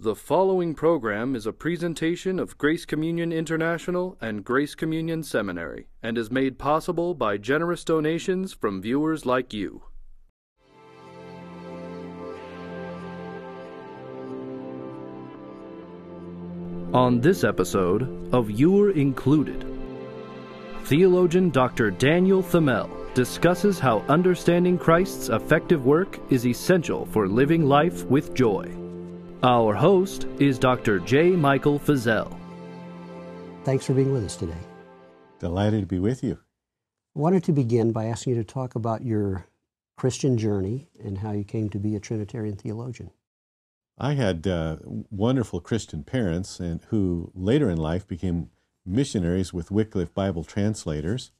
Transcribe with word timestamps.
The 0.00 0.14
following 0.14 0.76
program 0.76 1.34
is 1.34 1.44
a 1.44 1.52
presentation 1.52 2.38
of 2.38 2.56
Grace 2.56 2.84
Communion 2.84 3.32
International 3.32 4.16
and 4.20 4.44
Grace 4.44 4.76
Communion 4.76 5.24
Seminary 5.24 5.88
and 6.00 6.16
is 6.16 6.30
made 6.30 6.56
possible 6.56 7.14
by 7.14 7.36
generous 7.36 7.82
donations 7.82 8.52
from 8.52 8.80
viewers 8.80 9.26
like 9.26 9.52
you. 9.52 9.82
On 16.94 17.20
this 17.20 17.42
episode 17.42 18.32
of 18.32 18.52
You're 18.52 18.92
Included, 18.92 19.66
theologian 20.84 21.50
Dr. 21.50 21.90
Daniel 21.90 22.40
Thimell 22.40 22.88
discusses 23.14 23.80
how 23.80 24.04
understanding 24.08 24.78
Christ's 24.78 25.28
effective 25.28 25.84
work 25.84 26.20
is 26.30 26.46
essential 26.46 27.04
for 27.06 27.26
living 27.26 27.66
life 27.66 28.04
with 28.04 28.32
joy. 28.32 28.72
Our 29.44 29.72
host 29.72 30.26
is 30.40 30.58
Dr. 30.58 30.98
J. 30.98 31.30
Michael 31.30 31.78
Feazell. 31.78 32.36
Thanks 33.62 33.86
for 33.86 33.94
being 33.94 34.12
with 34.12 34.24
us 34.24 34.34
today. 34.34 34.58
Delighted 35.38 35.82
to 35.82 35.86
be 35.86 36.00
with 36.00 36.24
you. 36.24 36.40
I 37.14 37.20
wanted 37.20 37.44
to 37.44 37.52
begin 37.52 37.92
by 37.92 38.06
asking 38.06 38.34
you 38.34 38.42
to 38.42 38.44
talk 38.44 38.74
about 38.74 39.04
your 39.04 39.46
Christian 39.96 40.38
journey 40.38 40.88
and 41.00 41.18
how 41.18 41.30
you 41.30 41.44
came 41.44 41.70
to 41.70 41.78
be 41.78 41.94
a 41.94 42.00
Trinitarian 42.00 42.56
theologian. 42.56 43.12
I 43.96 44.14
had 44.14 44.48
uh, 44.48 44.78
wonderful 44.82 45.60
Christian 45.60 46.02
parents 46.02 46.58
and 46.58 46.80
who 46.88 47.30
later 47.32 47.70
in 47.70 47.78
life 47.78 48.08
became 48.08 48.50
missionaries 48.84 49.52
with 49.52 49.70
Wycliffe 49.70 50.12
Bible 50.12 50.42
translators. 50.42 51.30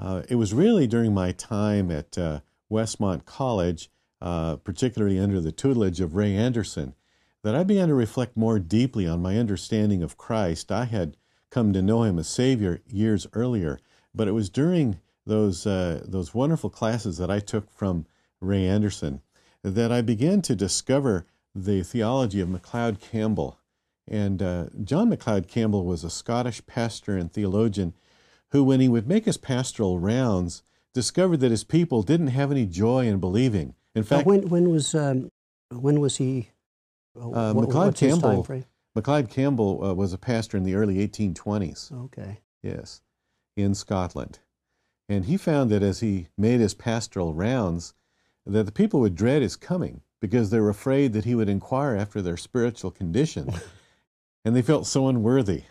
Uh, 0.00 0.22
it 0.30 0.36
was 0.36 0.54
really 0.54 0.86
during 0.86 1.12
my 1.12 1.32
time 1.32 1.90
at 1.90 2.16
uh, 2.16 2.40
Westmont 2.72 3.26
College, 3.26 3.90
uh, 4.22 4.56
particularly 4.56 5.18
under 5.18 5.38
the 5.38 5.52
tutelage 5.52 6.00
of 6.00 6.14
Ray 6.14 6.34
Anderson, 6.34 6.94
that 7.42 7.54
I 7.54 7.62
began 7.64 7.88
to 7.88 7.94
reflect 7.94 8.36
more 8.36 8.58
deeply 8.58 9.06
on 9.06 9.22
my 9.22 9.38
understanding 9.38 10.02
of 10.02 10.16
Christ. 10.16 10.72
I 10.72 10.84
had 10.84 11.16
come 11.50 11.72
to 11.72 11.82
know 11.82 12.02
him 12.02 12.18
as 12.18 12.28
Savior 12.28 12.80
years 12.86 13.26
earlier, 13.32 13.78
but 14.14 14.28
it 14.28 14.32
was 14.32 14.50
during 14.50 14.98
those, 15.24 15.66
uh, 15.66 16.02
those 16.06 16.34
wonderful 16.34 16.70
classes 16.70 17.18
that 17.18 17.30
I 17.30 17.40
took 17.40 17.70
from 17.70 18.06
Ray 18.40 18.66
Anderson 18.66 19.22
that 19.62 19.90
I 19.90 20.00
began 20.00 20.42
to 20.42 20.54
discover 20.54 21.26
the 21.54 21.82
theology 21.82 22.40
of 22.40 22.48
McLeod 22.48 23.00
Campbell. 23.00 23.58
And 24.06 24.40
uh, 24.42 24.66
John 24.84 25.10
McLeod 25.10 25.48
Campbell 25.48 25.84
was 25.84 26.04
a 26.04 26.10
Scottish 26.10 26.64
pastor 26.66 27.16
and 27.16 27.32
theologian 27.32 27.94
who, 28.50 28.62
when 28.62 28.80
he 28.80 28.88
would 28.88 29.08
make 29.08 29.24
his 29.24 29.36
pastoral 29.36 29.98
rounds, 29.98 30.62
discovered 30.94 31.38
that 31.38 31.50
his 31.50 31.64
people 31.64 32.02
didn't 32.02 32.28
have 32.28 32.52
any 32.52 32.66
joy 32.66 33.06
in 33.06 33.18
believing. 33.18 33.74
In 33.94 34.04
fact, 34.04 34.26
now 34.26 34.32
when 34.32 34.48
when 34.48 34.70
was 34.70 34.94
um, 34.94 35.30
when 35.70 36.00
was 36.00 36.16
he? 36.16 36.50
Uh, 37.16 37.52
what, 37.52 37.68
McLeod 37.68 37.96
Campbell. 37.96 38.46
McLeod 38.96 39.30
Campbell 39.30 39.84
uh, 39.84 39.94
was 39.94 40.12
a 40.12 40.18
pastor 40.18 40.56
in 40.56 40.64
the 40.64 40.74
early 40.74 41.06
1820s. 41.06 41.92
Okay. 42.04 42.40
Yes, 42.62 43.02
in 43.56 43.74
Scotland, 43.74 44.40
and 45.08 45.26
he 45.26 45.36
found 45.36 45.70
that 45.70 45.82
as 45.82 46.00
he 46.00 46.28
made 46.36 46.60
his 46.60 46.74
pastoral 46.74 47.32
rounds, 47.32 47.94
that 48.44 48.64
the 48.64 48.72
people 48.72 49.00
would 49.00 49.14
dread 49.14 49.42
his 49.42 49.56
coming 49.56 50.02
because 50.20 50.50
they 50.50 50.60
were 50.60 50.70
afraid 50.70 51.12
that 51.12 51.24
he 51.24 51.34
would 51.34 51.48
inquire 51.48 51.94
after 51.94 52.20
their 52.22 52.36
spiritual 52.36 52.90
condition, 52.90 53.52
and 54.44 54.56
they 54.56 54.62
felt 54.62 54.86
so 54.86 55.08
unworthy. 55.08 55.64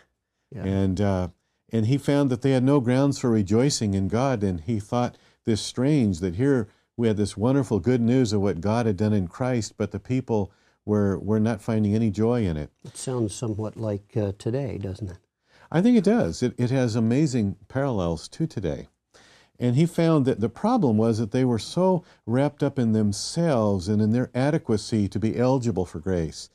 Yeah. 0.54 0.64
And 0.64 1.00
uh, 1.00 1.28
and 1.70 1.86
he 1.86 1.98
found 1.98 2.30
that 2.30 2.42
they 2.42 2.52
had 2.52 2.64
no 2.64 2.80
grounds 2.80 3.18
for 3.18 3.30
rejoicing 3.30 3.94
in 3.94 4.08
God, 4.08 4.42
and 4.42 4.60
he 4.60 4.78
thought 4.78 5.18
this 5.44 5.60
strange 5.60 6.20
that 6.20 6.36
here 6.36 6.68
we 6.96 7.08
had 7.08 7.16
this 7.16 7.36
wonderful 7.36 7.80
good 7.80 8.00
news 8.00 8.32
of 8.32 8.40
what 8.40 8.60
God 8.60 8.86
had 8.86 8.96
done 8.96 9.12
in 9.12 9.28
Christ, 9.28 9.74
but 9.76 9.90
the 9.90 10.00
people 10.00 10.52
were 10.86 11.18
were 11.18 11.40
not 11.40 11.60
finding 11.60 11.94
any 11.94 12.10
joy 12.10 12.46
in 12.46 12.56
it. 12.56 12.70
It 12.84 12.96
sounds 12.96 13.34
somewhat 13.34 13.76
like 13.76 14.16
uh, 14.16 14.32
today, 14.38 14.78
doesn't 14.78 15.10
it? 15.10 15.18
I 15.70 15.82
think 15.82 15.98
it 15.98 16.04
does. 16.04 16.42
It 16.42 16.54
it 16.56 16.70
has 16.70 16.96
amazing 16.96 17.56
parallels 17.68 18.28
to 18.28 18.46
today. 18.46 18.88
And 19.58 19.76
he 19.76 19.86
found 19.86 20.26
that 20.26 20.40
the 20.40 20.48
problem 20.48 20.96
was 20.98 21.18
that 21.18 21.30
they 21.30 21.44
were 21.44 21.58
so 21.58 22.04
wrapped 22.26 22.62
up 22.62 22.78
in 22.78 22.92
themselves 22.92 23.88
and 23.88 24.02
in 24.02 24.12
their 24.12 24.30
adequacy 24.34 25.08
to 25.08 25.18
be 25.18 25.38
eligible 25.38 25.86
for 25.86 25.98
grace. 25.98 26.50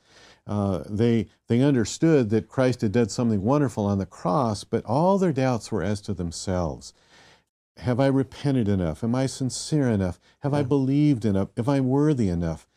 Uh, 0.46 0.84
they, 0.90 1.28
they 1.48 1.62
understood 1.62 2.30
that 2.30 2.48
Christ 2.48 2.82
had 2.82 2.92
done 2.92 3.10
something 3.10 3.42
wonderful 3.42 3.86
on 3.86 3.98
the 3.98 4.06
cross, 4.06 4.64
but 4.64 4.86
all 4.86 5.18
their 5.18 5.34
doubts 5.34 5.72
were 5.72 5.84
as 5.84 6.02
to 6.02 6.14
themselves. 6.14 6.94
Have 7.78 8.00
I 8.00 8.08
repented 8.08 8.68
enough? 8.68 9.04
Am 9.04 9.16
I 9.16 9.26
sincere 9.26 9.90
enough? 9.90 10.20
Have 10.42 10.52
yeah. 10.52 10.60
I 10.60 10.64
believed 10.64 11.26
enough? 11.26 11.50
Am 11.58 11.70
I 11.70 11.80
worthy 11.80 12.28
enough? 12.28 12.68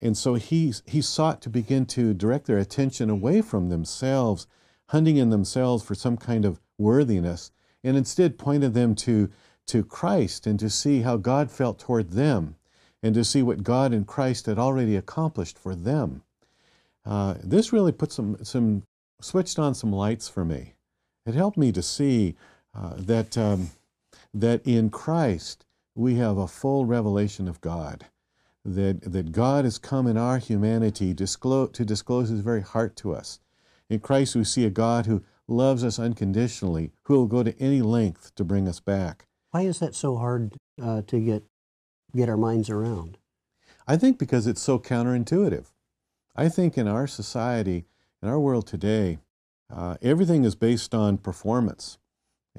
And 0.00 0.16
so 0.16 0.34
he, 0.34 0.72
he 0.86 1.02
sought 1.02 1.42
to 1.42 1.50
begin 1.50 1.86
to 1.86 2.14
direct 2.14 2.46
their 2.46 2.58
attention 2.58 3.10
away 3.10 3.42
from 3.42 3.68
themselves, 3.68 4.46
hunting 4.86 5.16
in 5.16 5.30
themselves 5.30 5.82
for 5.82 5.94
some 5.94 6.16
kind 6.16 6.44
of 6.44 6.60
worthiness, 6.78 7.50
and 7.82 7.96
instead 7.96 8.38
pointed 8.38 8.74
them 8.74 8.94
to 8.96 9.30
to 9.68 9.84
Christ 9.84 10.46
and 10.46 10.58
to 10.58 10.68
see 10.70 11.02
how 11.02 11.16
God 11.16 11.50
felt 11.50 11.78
toward 11.78 12.10
them 12.10 12.56
and 13.02 13.14
to 13.14 13.24
see 13.24 13.42
what 13.42 13.62
God 13.62 13.92
in 13.92 14.04
Christ 14.04 14.46
had 14.46 14.58
already 14.58 14.96
accomplished 14.96 15.58
for 15.58 15.74
them. 15.74 16.22
Uh, 17.04 17.34
this 17.44 17.72
really 17.72 17.92
put 17.92 18.10
some, 18.10 18.42
some, 18.42 18.82
switched 19.20 19.58
on 19.58 19.74
some 19.74 19.92
lights 19.92 20.28
for 20.28 20.44
me. 20.44 20.74
It 21.26 21.34
helped 21.34 21.58
me 21.58 21.70
to 21.72 21.82
see 21.82 22.34
uh, 22.74 22.94
that, 22.96 23.38
um, 23.38 23.70
that 24.34 24.66
in 24.66 24.90
Christ 24.90 25.64
we 25.94 26.16
have 26.16 26.38
a 26.38 26.48
full 26.48 26.86
revelation 26.86 27.46
of 27.46 27.60
God, 27.60 28.06
that, 28.64 29.00
that 29.02 29.32
God 29.32 29.64
has 29.64 29.78
come 29.78 30.06
in 30.06 30.16
our 30.16 30.38
humanity 30.38 31.14
disclose, 31.14 31.70
to 31.72 31.84
disclose 31.84 32.28
his 32.28 32.40
very 32.40 32.62
heart 32.62 32.96
to 32.96 33.14
us. 33.14 33.40
In 33.88 34.00
Christ 34.00 34.36
we 34.36 34.44
see 34.44 34.64
a 34.64 34.70
God 34.70 35.06
who 35.06 35.22
loves 35.46 35.82
us 35.82 35.98
unconditionally, 35.98 36.92
who 37.04 37.14
will 37.14 37.26
go 37.26 37.42
to 37.42 37.58
any 37.58 37.80
length 37.80 38.34
to 38.34 38.44
bring 38.44 38.68
us 38.68 38.80
back. 38.80 39.26
Why 39.50 39.62
is 39.62 39.78
that 39.78 39.94
so 39.94 40.16
hard 40.16 40.56
uh, 40.80 41.02
to 41.06 41.20
get 41.20 41.44
get 42.14 42.28
our 42.28 42.36
minds 42.36 42.68
around? 42.70 43.18
I 43.86 43.96
think 43.96 44.18
because 44.18 44.46
it's 44.46 44.60
so 44.60 44.78
counterintuitive. 44.78 45.66
I 46.36 46.48
think 46.48 46.76
in 46.76 46.86
our 46.86 47.06
society, 47.06 47.86
in 48.22 48.28
our 48.28 48.38
world 48.38 48.66
today, 48.66 49.18
uh, 49.74 49.96
everything 50.02 50.44
is 50.44 50.54
based 50.54 50.94
on 50.94 51.18
performance. 51.18 51.98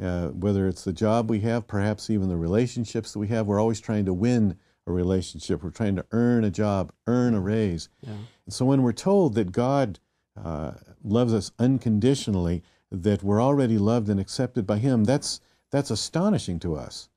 Uh, 0.02 0.30
whether 0.30 0.68
it's 0.68 0.84
the 0.84 0.94
job 0.94 1.30
we 1.30 1.42
have, 1.42 1.68
perhaps 1.68 2.10
even 2.10 2.30
the 2.30 2.38
relationships 2.38 3.12
that 3.12 3.20
we 3.20 3.28
have, 3.28 3.48
we're 3.48 3.60
always 3.60 3.82
trying 3.82 4.06
to 4.06 4.14
win 4.14 4.58
a 4.88 4.92
relationship. 4.92 5.64
We're 5.64 5.70
trying 5.72 5.96
to 5.96 6.06
earn 6.12 6.44
a 6.44 6.52
job, 6.52 6.92
earn 7.08 7.34
a 7.34 7.40
raise. 7.40 7.90
Yeah. 8.02 8.14
So 8.50 8.66
when 8.66 8.82
we're 8.82 8.92
told 8.92 9.36
that 9.36 9.52
God 9.52 10.00
uh, 10.42 10.74
loves 11.04 11.34
us 11.34 11.52
unconditionally, 11.60 12.64
that 12.92 13.24
we're 13.24 13.42
already 13.42 13.78
loved 13.78 14.10
and 14.10 14.20
accepted 14.20 14.66
by 14.66 14.78
Him, 14.78 15.04
that's 15.04 15.42
that's 15.72 15.92
astonishing 15.92 16.60
to 16.60 16.76
us. 16.76 17.10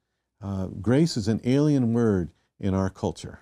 Uh, 0.43 0.67
grace 0.67 1.17
is 1.17 1.29
an 1.29 1.41
alien 1.45 1.95
word 1.95 2.33
in 2.61 2.75
our 2.75 2.91
culture. 2.91 3.41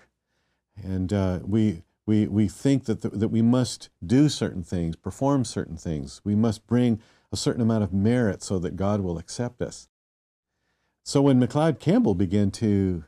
And 0.81 1.11
uh, 1.11 1.39
we, 1.43 1.83
we, 2.05 2.27
we 2.27 2.47
think 2.47 2.85
that, 2.85 3.01
the, 3.01 3.09
that 3.09 3.27
we 3.27 3.41
must 3.41 3.89
do 4.05 4.29
certain 4.29 4.63
things, 4.63 4.95
perform 4.95 5.43
certain 5.43 5.77
things. 5.77 6.21
We 6.23 6.35
must 6.35 6.65
bring 6.65 7.01
a 7.31 7.37
certain 7.37 7.61
amount 7.61 7.83
of 7.83 7.93
merit 7.93 8.41
so 8.41 8.59
that 8.59 8.75
God 8.75 9.01
will 9.01 9.17
accept 9.17 9.61
us. 9.61 9.89
So 11.03 11.21
when 11.21 11.41
McLeod 11.41 11.79
Campbell 11.79 12.15
began 12.15 12.51
to, 12.51 13.05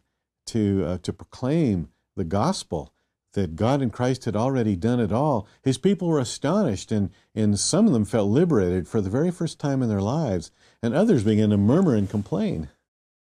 to, 0.47 0.83
uh, 0.85 0.97
to 0.99 1.13
proclaim 1.13 1.89
the 2.15 2.23
gospel, 2.23 2.93
that 3.33 3.55
God 3.55 3.81
in 3.81 3.89
Christ 3.89 4.25
had 4.25 4.35
already 4.35 4.75
done 4.75 4.99
it 4.99 5.11
all, 5.11 5.47
his 5.61 5.77
people 5.77 6.07
were 6.07 6.19
astonished, 6.19 6.91
and, 6.91 7.09
and 7.35 7.59
some 7.59 7.87
of 7.87 7.93
them 7.93 8.05
felt 8.05 8.29
liberated 8.29 8.87
for 8.87 9.01
the 9.01 9.09
very 9.09 9.31
first 9.31 9.59
time 9.59 9.81
in 9.81 9.89
their 9.89 10.01
lives, 10.01 10.51
and 10.81 10.93
others 10.93 11.23
began 11.23 11.49
to 11.49 11.57
murmur 11.57 11.95
and 11.95 12.09
complain. 12.09 12.69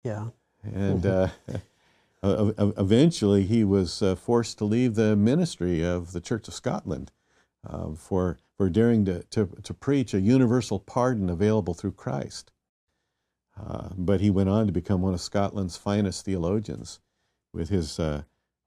Yeah. 0.05 0.29
And 0.63 1.03
mm-hmm. 1.03 1.57
uh, 2.23 2.73
eventually 2.77 3.45
he 3.45 3.65
was 3.65 4.03
uh, 4.03 4.15
forced 4.15 4.59
to 4.59 4.65
leave 4.65 4.95
the 4.95 5.17
ministry 5.17 5.85
of 5.85 6.13
the 6.13 6.21
Church 6.21 6.47
of 6.47 6.55
Scotland 6.55 7.11
uh, 7.67 7.93
for, 7.95 8.39
for 8.57 8.69
daring 8.69 9.05
to, 9.07 9.23
to, 9.25 9.49
to, 9.63 9.75
preach 9.75 10.13
a 10.15 10.21
universal 10.21 10.79
pardon 10.79 11.31
available 11.31 11.75
through 11.75 11.93
Christ. 11.93 12.53
Uh, 13.59 13.91
but 13.97 14.21
he 14.21 14.31
went 14.31 14.49
on 14.49 14.67
to 14.67 14.73
become 14.73 15.03
one 15.03 15.15
of 15.15 15.21
Scotland's 15.21 15.77
finest 15.77 16.25
theologians 16.25 17.01
with 17.53 17.69
his 17.69 17.99
uh, 17.99 18.23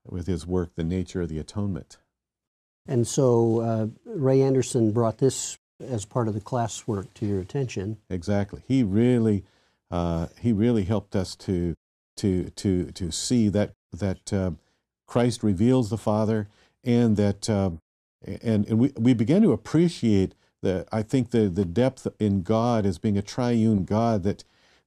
with 0.08 0.28
his 0.28 0.46
work, 0.46 0.76
The 0.76 0.84
Nature 0.84 1.22
of 1.22 1.30
the 1.30 1.40
Atonement. 1.40 1.98
And 2.88 3.08
so 3.08 3.62
uh, 3.62 3.88
Ray 4.06 4.42
Anderson 4.42 4.92
brought 4.92 5.18
this 5.18 5.58
as 5.80 6.06
part 6.06 6.28
of 6.28 6.34
the 6.34 6.42
classwork 6.42 7.08
to 7.16 7.26
your 7.26 7.40
attention. 7.40 7.98
Exactly. 8.10 8.62
He 8.68 8.84
really, 8.84 9.44
uh, 9.92 10.28
he 10.40 10.54
really 10.54 10.84
helped 10.84 11.16
us 11.16 11.36
to, 11.38 11.74
to, 12.18 12.50
to, 12.52 12.92
to 12.92 13.12
see 13.12 13.50
that, 13.50 13.74
that 13.92 14.32
uh, 14.32 14.52
Christ 15.08 15.44
reveals 15.44 15.90
the 15.90 15.98
Father 15.98 16.48
and 16.84 17.18
that, 17.18 17.50
um, 17.50 17.80
and, 18.24 18.68
and 18.68 18.80
we, 18.80 18.94
we 18.96 19.14
began 19.14 19.42
to 19.42 19.52
appreciate 19.52 20.36
the, 20.62 20.86
I 20.92 21.02
think 21.02 21.32
the, 21.32 21.50
the 21.50 21.66
depth 21.66 22.08
in 22.20 22.44
God 22.44 22.86
as 22.86 23.00
being 23.00 23.18
a 23.18 23.22
triune 23.22 23.86
God, 23.86 24.24
that, 24.24 24.44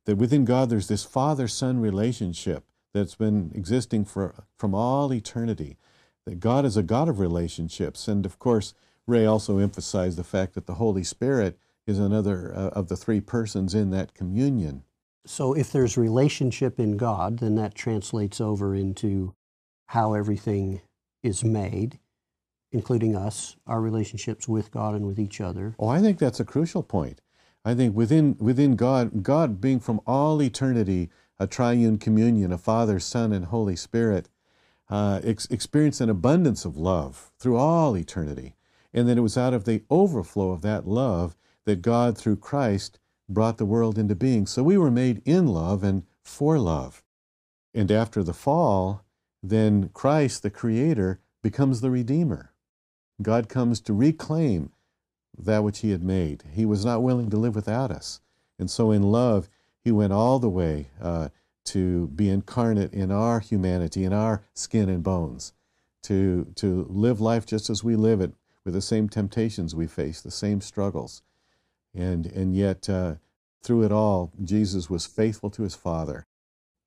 that 0.06 0.16
within 0.16 0.44
God 0.44 0.70
there's 0.70 0.88
this 0.88 1.04
Father-Son 1.04 1.80
relationship 1.80 2.64
that's 2.98 3.14
been 3.14 3.52
existing 3.54 4.04
for, 4.04 4.34
from 4.56 4.74
all 4.74 5.12
eternity. 5.12 5.76
That 6.26 6.40
God 6.40 6.64
is 6.64 6.76
a 6.76 6.82
God 6.82 7.08
of 7.08 7.20
relationships. 7.20 8.06
And 8.08 8.26
of 8.26 8.38
course, 8.38 8.74
Ray 9.06 9.24
also 9.24 9.58
emphasized 9.58 10.18
the 10.18 10.24
fact 10.24 10.54
that 10.54 10.66
the 10.66 10.74
Holy 10.74 11.04
Spirit 11.04 11.58
is 11.86 11.98
another 11.98 12.52
uh, 12.54 12.68
of 12.68 12.88
the 12.88 12.96
three 12.96 13.20
persons 13.20 13.74
in 13.74 13.90
that 13.90 14.12
communion. 14.12 14.82
So 15.24 15.54
if 15.54 15.72
there's 15.72 15.96
relationship 15.96 16.78
in 16.78 16.96
God, 16.96 17.38
then 17.38 17.54
that 17.56 17.74
translates 17.74 18.40
over 18.40 18.74
into 18.74 19.34
how 19.86 20.14
everything 20.14 20.82
is 21.22 21.42
made, 21.42 21.98
including 22.72 23.16
us, 23.16 23.56
our 23.66 23.80
relationships 23.80 24.46
with 24.46 24.70
God 24.70 24.94
and 24.94 25.06
with 25.06 25.18
each 25.18 25.40
other. 25.40 25.74
Oh, 25.78 25.88
I 25.88 26.00
think 26.00 26.18
that's 26.18 26.40
a 26.40 26.44
crucial 26.44 26.82
point. 26.82 27.20
I 27.64 27.74
think 27.74 27.96
within 27.96 28.36
within 28.38 28.76
God, 28.76 29.22
God 29.22 29.60
being 29.60 29.80
from 29.80 30.00
all 30.06 30.42
eternity 30.42 31.10
a 31.38 31.46
triune 31.46 31.98
communion, 31.98 32.52
a 32.52 32.58
Father, 32.58 32.98
Son, 32.98 33.32
and 33.32 33.46
Holy 33.46 33.76
Spirit, 33.76 34.28
uh, 34.90 35.20
ex- 35.22 35.46
experienced 35.46 36.00
an 36.00 36.10
abundance 36.10 36.64
of 36.64 36.76
love 36.76 37.30
through 37.38 37.56
all 37.56 37.96
eternity. 37.96 38.56
And 38.92 39.08
then 39.08 39.18
it 39.18 39.22
was 39.22 39.36
out 39.36 39.54
of 39.54 39.64
the 39.64 39.82
overflow 39.90 40.50
of 40.50 40.62
that 40.62 40.86
love 40.86 41.36
that 41.64 41.82
God, 41.82 42.16
through 42.16 42.36
Christ, 42.36 42.98
brought 43.28 43.58
the 43.58 43.66
world 43.66 43.98
into 43.98 44.14
being. 44.14 44.46
So 44.46 44.62
we 44.62 44.78
were 44.78 44.90
made 44.90 45.22
in 45.24 45.46
love 45.46 45.84
and 45.84 46.04
for 46.22 46.58
love. 46.58 47.02
And 47.74 47.92
after 47.92 48.22
the 48.22 48.32
fall, 48.32 49.04
then 49.42 49.90
Christ, 49.92 50.42
the 50.42 50.50
Creator, 50.50 51.20
becomes 51.42 51.80
the 51.80 51.90
Redeemer. 51.90 52.52
God 53.20 53.48
comes 53.48 53.80
to 53.82 53.92
reclaim 53.92 54.72
that 55.36 55.62
which 55.62 55.80
He 55.80 55.90
had 55.90 56.02
made. 56.02 56.44
He 56.52 56.64
was 56.64 56.84
not 56.84 57.02
willing 57.02 57.30
to 57.30 57.36
live 57.36 57.54
without 57.54 57.90
us. 57.90 58.20
And 58.58 58.70
so, 58.70 58.90
in 58.90 59.02
love, 59.02 59.48
He 59.88 59.92
went 59.92 60.12
all 60.12 60.38
the 60.38 60.50
way 60.50 60.90
uh, 61.00 61.30
to 61.64 62.08
be 62.08 62.28
incarnate 62.28 62.92
in 62.92 63.10
our 63.10 63.40
humanity, 63.40 64.04
in 64.04 64.12
our 64.12 64.42
skin 64.52 64.90
and 64.90 65.02
bones, 65.02 65.54
to, 66.02 66.52
to 66.56 66.86
live 66.90 67.22
life 67.22 67.46
just 67.46 67.70
as 67.70 67.82
we 67.82 67.96
live 67.96 68.20
it, 68.20 68.34
with 68.66 68.74
the 68.74 68.82
same 68.82 69.08
temptations 69.08 69.74
we 69.74 69.86
face, 69.86 70.20
the 70.20 70.30
same 70.30 70.60
struggles. 70.60 71.22
And, 71.94 72.26
and 72.26 72.54
yet, 72.54 72.90
uh, 72.90 73.14
through 73.62 73.84
it 73.84 73.90
all, 73.90 74.30
Jesus 74.44 74.90
was 74.90 75.06
faithful 75.06 75.48
to 75.52 75.62
his 75.62 75.74
Father. 75.74 76.26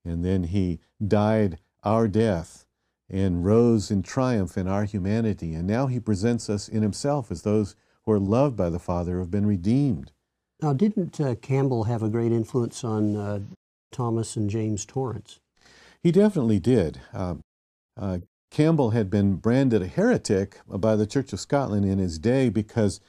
And 0.06 0.24
then 0.24 0.44
he 0.44 0.80
died 1.04 1.58
our 1.84 2.08
death 2.08 2.68
and 3.10 3.44
rose 3.44 3.90
in 3.90 4.04
triumph 4.04 4.60
in 4.60 4.68
our 4.68 4.84
humanity. 4.84 5.56
And 5.56 5.66
now 5.66 5.88
he 5.88 6.00
presents 6.00 6.52
us 6.52 6.70
in 6.70 6.84
himself 6.84 7.32
as 7.32 7.42
those 7.42 7.76
who 8.04 8.12
are 8.12 8.20
loved 8.20 8.56
by 8.56 8.70
the 8.70 8.78
Father, 8.78 9.14
who 9.14 9.20
have 9.22 9.32
been 9.32 9.48
redeemed. 9.48 10.12
Now, 10.62 10.74
didn't 10.74 11.20
uh, 11.20 11.36
Campbell 11.36 11.86
have 11.86 12.04
a 12.04 12.10
great 12.10 12.32
influence 12.32 12.84
on 12.84 13.16
uh, 13.16 13.40
Thomas 13.92 14.36
and 14.36 14.50
James 14.50 14.86
Torrance? 14.86 15.40
He 16.04 16.12
definitely 16.12 16.60
did. 16.60 17.00
Um, 17.14 17.42
uh, 18.00 18.20
Campbell 18.52 18.92
had 18.92 19.10
been 19.10 19.36
branded 19.36 19.82
a 19.82 19.88
heretic 19.88 20.60
by 20.68 20.96
the 20.96 21.08
Church 21.08 21.34
of 21.34 21.40
Scotland 21.40 21.86
in 21.86 21.98
his 21.98 22.20
day 22.20 22.50
because 22.50 23.00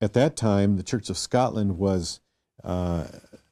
at 0.00 0.12
that 0.12 0.36
time 0.36 0.76
the 0.76 0.82
Church 0.82 1.10
of 1.10 1.18
Scotland 1.18 1.78
was 1.78 2.20
uh, 2.62 3.06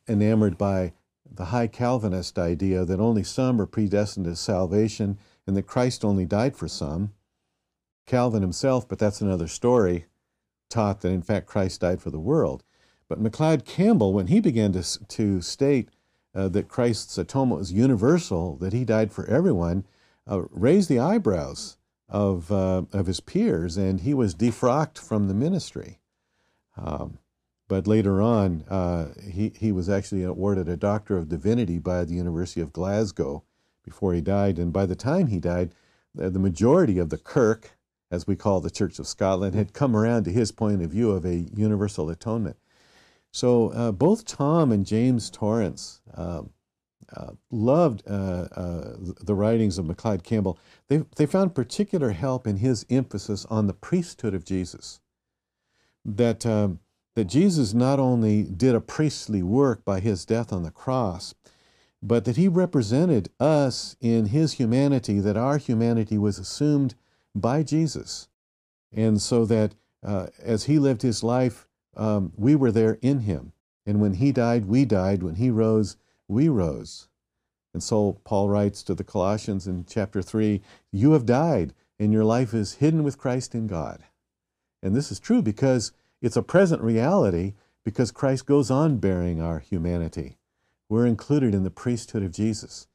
enamored 0.09 0.57
by 0.57 0.93
the 1.29 1.47
high 1.47 1.67
Calvinist 1.67 2.39
idea 2.39 2.85
that 2.85 3.01
only 3.01 3.23
some 3.23 3.61
are 3.61 3.67
predestined 3.67 4.27
to 4.27 4.37
salvation 4.37 5.19
and 5.47 5.57
that 5.57 5.67
Christ 5.67 6.05
only 6.05 6.27
died 6.27 6.57
for 6.57 6.69
some. 6.69 7.13
Calvin 8.07 8.43
himself, 8.43 8.89
but 8.89 8.99
that's 8.99 9.21
another 9.21 9.49
story, 9.49 10.07
taught 10.69 11.01
that 11.01 11.11
in 11.11 11.23
fact 11.23 11.47
Christ 11.47 11.81
died 11.81 12.03
for 12.03 12.11
the 12.11 12.21
world. 12.21 12.63
But 13.11 13.21
McLeod 13.21 13.65
Campbell, 13.65 14.13
when 14.13 14.29
he 14.29 14.39
began 14.39 14.71
to, 14.73 15.07
to 15.09 15.41
state 15.41 15.89
uh, 16.33 16.47
that 16.51 16.69
Christ's 16.69 17.19
atonement 17.19 17.59
was 17.59 17.73
universal, 17.73 18.57
that 18.59 18.73
he 18.73 18.85
died 18.85 19.13
for 19.13 19.27
everyone, 19.27 19.85
uh, 20.29 20.43
raised 20.53 20.89
the 20.89 21.01
eyebrows 21.01 21.77
of, 22.09 22.53
uh, 22.53 22.83
of 22.93 23.07
his 23.09 23.19
peers, 23.19 23.77
and 23.77 24.03
he 24.03 24.15
was 24.15 24.37
defrocked 24.37 24.97
from 24.97 25.27
the 25.27 25.35
ministry. 25.35 25.99
Um, 26.77 27.19
but 27.67 27.89
later 27.89 28.23
on, 28.23 28.63
uh, 28.71 29.09
he, 29.29 29.53
he 29.57 29.73
was 29.73 29.91
actually 29.91 30.23
awarded 30.23 30.69
a 30.69 30.77
Doctor 30.77 31.19
of 31.19 31.29
Divinity 31.29 31.81
by 31.81 32.05
the 32.05 32.15
University 32.15 32.61
of 32.61 32.73
Glasgow 32.73 33.43
before 33.85 34.15
he 34.15 34.21
died. 34.21 34.57
And 34.57 34.73
by 34.73 34.87
the 34.87 34.95
time 34.95 35.27
he 35.27 35.41
died, 35.41 35.75
the 36.15 36.39
majority 36.39 36.99
of 36.99 37.11
the 37.11 37.19
Kirk, 37.19 37.77
as 38.09 38.29
we 38.29 38.37
call 38.37 38.61
the 38.61 38.71
Church 38.71 39.01
of 39.01 39.09
Scotland, 39.09 39.57
had 39.57 39.73
come 39.73 39.97
around 39.97 40.25
to 40.25 40.33
his 40.33 40.53
point 40.53 40.81
of 40.81 40.93
view 40.93 41.11
of 41.11 41.25
a 41.25 41.49
universal 41.53 42.09
atonement. 42.09 42.57
So 43.33 43.69
uh, 43.71 43.93
both 43.93 44.25
Tom 44.25 44.73
and 44.73 44.85
James 44.85 45.31
Torrance 45.31 46.01
uh, 46.15 46.43
uh, 47.15 47.33
loved 47.51 48.03
uh, 48.09 48.49
uh, 48.55 48.97
the 49.21 49.35
writings 49.35 49.79
of 49.79 49.87
McLeod 49.87 50.23
Campbell. 50.23 50.59
They, 50.89 51.05
they 51.17 51.27
found 51.27 51.55
particular 51.55 52.11
help 52.11 52.47
in 52.47 52.57
his 52.57 52.87
emphasis 52.89 53.45
on 53.47 53.67
the 53.67 53.73
priesthood 53.73 54.35
of 54.35 54.45
Jesus. 54.45 55.01
That, 56.05 56.47
um, 56.47 56.81
that 57.15 57.25
Jesus 57.25 57.75
not 57.75 57.99
only 57.99 58.45
did 58.45 58.75
a 58.75 58.81
priestly 58.81 59.43
work 59.43 59.85
by 59.85 60.01
his 60.01 60.25
death 60.25 60.53
on 60.53 60.63
the 60.63 60.71
cross, 60.71 61.35
but 62.03 62.25
that 62.25 62.37
he 62.37 62.49
represented 62.49 63.29
us 63.39 63.97
in 64.01 64.27
his 64.27 64.55
humanity, 64.55 65.21
that 65.21 65.37
our 65.37 65.59
humanity 65.59 66.17
was 66.17 66.39
assumed 66.39 66.95
by 67.35 67.63
Jesus. 67.63 68.29
And 68.93 69.21
so 69.21 69.45
that 69.45 69.75
uh, 70.03 70.29
as 70.43 70.65
he 70.65 70.79
lived 70.79 71.03
his 71.03 71.23
life, 71.23 71.67
um, 72.01 72.33
we 72.37 72.57
were 72.57 72.73
there 72.73 72.99
in 73.03 73.21
him. 73.21 73.53
And 73.87 74.01
when 74.01 74.15
he 74.15 74.33
died, 74.33 74.65
we 74.65 74.85
died. 74.85 75.23
When 75.23 75.37
he 75.37 75.51
rose, 75.51 75.97
we 76.27 76.49
rose. 76.49 77.09
And 77.73 77.83
so 77.83 78.19
Paul 78.25 78.49
writes 78.49 78.83
to 78.85 78.95
the 78.95 79.05
Colossians 79.05 79.67
in 79.67 79.85
chapter 79.85 80.23
3 80.23 80.63
You 80.91 81.13
have 81.13 81.27
died, 81.27 81.75
and 81.99 82.13
your 82.13 82.25
life 82.25 82.55
is 82.55 82.75
hidden 82.75 83.05
with 83.05 83.19
Christ 83.19 83.55
in 83.55 83.67
God. 83.67 84.03
And 84.83 84.97
this 84.97 85.13
is 85.13 85.21
true 85.21 85.43
because 85.43 85.93
it's 86.23 86.37
a 86.37 86.43
present 86.43 86.83
reality 86.83 87.53
because 87.85 88.11
Christ 88.11 88.47
goes 88.47 88.71
on 88.71 88.97
bearing 88.97 89.41
our 89.41 89.59
humanity. 89.59 90.39
We're 90.89 91.07
included 91.07 91.55
in 91.55 91.65
the 91.65 91.71
priesthood 91.71 92.23
of 92.23 92.33
Jesus. 92.33 92.89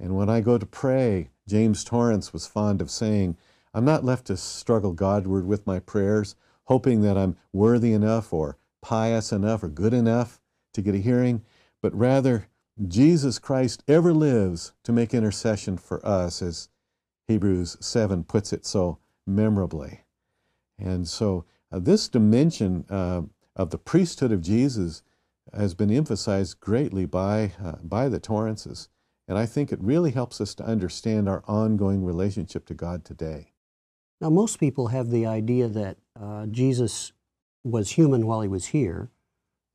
And 0.00 0.16
when 0.16 0.28
I 0.28 0.40
go 0.40 0.58
to 0.58 0.66
pray, 0.66 1.30
James 1.46 1.84
Torrance 1.84 2.32
was 2.32 2.46
fond 2.46 2.80
of 2.80 2.90
saying, 2.90 3.36
I'm 3.74 3.84
not 3.84 4.04
left 4.04 4.26
to 4.26 4.36
struggle 4.36 4.92
Godward 4.92 5.46
with 5.46 5.66
my 5.66 5.78
prayers, 5.78 6.34
hoping 6.68 7.00
that 7.00 7.16
I'm 7.16 7.36
worthy 7.52 7.94
enough 7.94 8.32
or 8.32 8.58
pious 8.82 9.32
enough 9.32 9.62
or 9.62 9.68
good 9.68 9.94
enough 9.94 10.38
to 10.74 10.82
get 10.82 10.94
a 10.94 10.98
hearing, 10.98 11.42
but 11.80 11.94
rather 11.94 12.48
Jesus 12.86 13.38
Christ 13.38 13.82
ever 13.88 14.12
lives 14.12 14.72
to 14.84 14.92
make 14.92 15.14
intercession 15.14 15.78
for 15.78 16.04
us, 16.06 16.42
as 16.42 16.68
Hebrews 17.26 17.78
7 17.80 18.22
puts 18.22 18.52
it 18.52 18.66
so 18.66 18.98
memorably. 19.26 20.04
And 20.78 21.08
so, 21.08 21.46
uh, 21.72 21.80
this 21.80 22.06
dimension 22.06 22.84
uh, 22.88 23.22
of 23.56 23.70
the 23.70 23.78
priesthood 23.78 24.30
of 24.30 24.42
Jesus 24.42 25.02
has 25.54 25.74
been 25.74 25.90
emphasized 25.90 26.60
greatly 26.60 27.06
by, 27.06 27.52
uh, 27.62 27.76
by 27.82 28.08
the 28.08 28.20
Torrances. 28.20 28.88
And 29.26 29.38
I 29.38 29.46
think 29.46 29.72
it 29.72 29.82
really 29.82 30.10
helps 30.10 30.40
us 30.40 30.54
to 30.56 30.64
understand 30.64 31.28
our 31.28 31.42
ongoing 31.48 32.04
relationship 32.04 32.66
to 32.66 32.74
God 32.74 33.04
today. 33.04 33.52
Now, 34.20 34.30
most 34.30 34.58
people 34.58 34.88
have 34.88 35.10
the 35.10 35.26
idea 35.26 35.68
that 35.68 35.96
uh, 36.20 36.46
Jesus 36.46 37.12
was 37.64 37.92
human 37.92 38.26
while 38.26 38.40
he 38.40 38.48
was 38.48 38.66
here 38.66 39.10